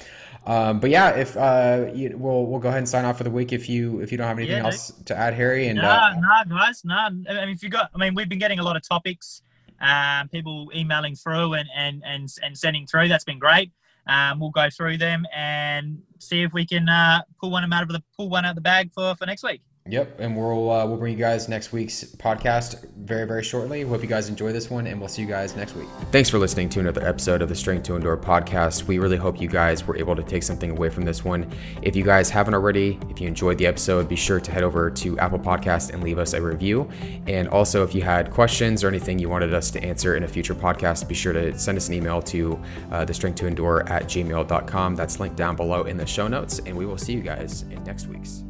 um, 0.44 0.80
but 0.80 0.90
yeah, 0.90 1.10
if 1.10 1.36
uh, 1.36 1.86
you, 1.94 2.16
we'll 2.18 2.46
we'll 2.46 2.60
go 2.60 2.68
ahead 2.68 2.78
and 2.78 2.88
sign 2.88 3.04
off 3.04 3.18
for 3.18 3.24
the 3.24 3.30
week 3.30 3.52
if 3.52 3.68
you 3.68 4.00
if 4.00 4.10
you 4.10 4.18
don't 4.18 4.26
have 4.26 4.38
anything 4.38 4.58
else 4.58 4.92
to 5.04 5.16
add, 5.16 5.34
Harry. 5.34 5.68
And 5.68 5.78
nah, 5.78 6.08
uh, 6.08 6.14
nah, 6.18 6.44
guys, 6.44 6.84
nah. 6.84 7.06
I 7.06 7.10
mean, 7.10 7.50
if 7.50 7.62
you 7.62 7.68
got, 7.68 7.90
I 7.94 7.98
mean, 7.98 8.14
we've 8.14 8.28
been 8.28 8.40
getting 8.40 8.58
a 8.58 8.64
lot 8.64 8.76
of 8.76 8.82
topics, 8.86 9.42
um, 9.80 10.28
people 10.30 10.68
emailing 10.74 11.14
through 11.14 11.54
and 11.54 11.68
and 11.76 12.02
and 12.04 12.28
and 12.42 12.58
sending 12.58 12.88
through. 12.88 13.06
That's 13.06 13.24
been 13.24 13.38
great. 13.38 13.70
Um, 14.08 14.40
we'll 14.40 14.50
go 14.50 14.70
through 14.70 14.96
them 14.98 15.26
and 15.34 16.02
see 16.18 16.42
if 16.42 16.52
we 16.52 16.66
can 16.66 16.88
uh, 16.88 17.22
pull 17.40 17.50
one 17.50 17.70
out 17.72 17.82
of 17.82 17.88
the 17.88 18.02
pull 18.16 18.30
one 18.30 18.44
out 18.44 18.50
of 18.50 18.54
the 18.56 18.62
bag 18.62 18.90
for, 18.94 19.14
for 19.16 19.26
next 19.26 19.42
week. 19.42 19.60
Yep, 19.90 20.20
and 20.20 20.36
we'll 20.36 20.70
uh, 20.70 20.84
we'll 20.84 20.98
bring 20.98 21.14
you 21.14 21.18
guys 21.18 21.48
next 21.48 21.72
week's 21.72 22.04
podcast 22.04 22.84
very 22.94 23.26
very 23.26 23.42
shortly. 23.42 23.82
Hope 23.82 24.02
you 24.02 24.08
guys 24.08 24.28
enjoy 24.28 24.52
this 24.52 24.68
one, 24.68 24.86
and 24.86 25.00
we'll 25.00 25.08
see 25.08 25.22
you 25.22 25.28
guys 25.28 25.56
next 25.56 25.74
week. 25.74 25.88
Thanks 26.12 26.28
for 26.28 26.38
listening 26.38 26.68
to 26.70 26.80
another 26.80 27.02
episode 27.06 27.40
of 27.40 27.48
the 27.48 27.54
Strength 27.54 27.84
to 27.84 27.96
Endure 27.96 28.18
podcast. 28.18 28.82
We 28.82 28.98
really 28.98 29.16
hope 29.16 29.40
you 29.40 29.48
guys 29.48 29.86
were 29.86 29.96
able 29.96 30.14
to 30.14 30.22
take 30.22 30.42
something 30.42 30.72
away 30.72 30.90
from 30.90 31.06
this 31.06 31.24
one. 31.24 31.50
If 31.80 31.96
you 31.96 32.04
guys 32.04 32.28
haven't 32.28 32.52
already, 32.52 32.98
if 33.08 33.18
you 33.18 33.28
enjoyed 33.28 33.56
the 33.56 33.66
episode, 33.66 34.10
be 34.10 34.16
sure 34.16 34.40
to 34.40 34.52
head 34.52 34.62
over 34.62 34.90
to 34.90 35.18
Apple 35.18 35.38
Podcast 35.38 35.94
and 35.94 36.04
leave 36.04 36.18
us 36.18 36.34
a 36.34 36.42
review. 36.42 36.90
And 37.26 37.48
also, 37.48 37.82
if 37.82 37.94
you 37.94 38.02
had 38.02 38.30
questions 38.30 38.84
or 38.84 38.88
anything 38.88 39.18
you 39.18 39.30
wanted 39.30 39.54
us 39.54 39.70
to 39.70 39.82
answer 39.82 40.16
in 40.16 40.24
a 40.24 40.28
future 40.28 40.54
podcast, 40.54 41.08
be 41.08 41.14
sure 41.14 41.32
to 41.32 41.58
send 41.58 41.78
us 41.78 41.88
an 41.88 41.94
email 41.94 42.20
to 42.22 42.62
uh, 42.92 43.06
the 43.06 43.14
Strength 43.14 43.36
to 43.36 43.46
Endure 43.46 43.88
at 43.88 44.04
gmail.com. 44.04 44.96
That's 44.96 45.18
linked 45.18 45.36
down 45.36 45.56
below 45.56 45.84
in 45.84 45.96
the 45.96 46.06
show 46.06 46.28
notes, 46.28 46.58
and 46.58 46.76
we 46.76 46.84
will 46.84 46.98
see 46.98 47.14
you 47.14 47.22
guys 47.22 47.62
in 47.70 47.82
next 47.84 48.06
week's. 48.06 48.44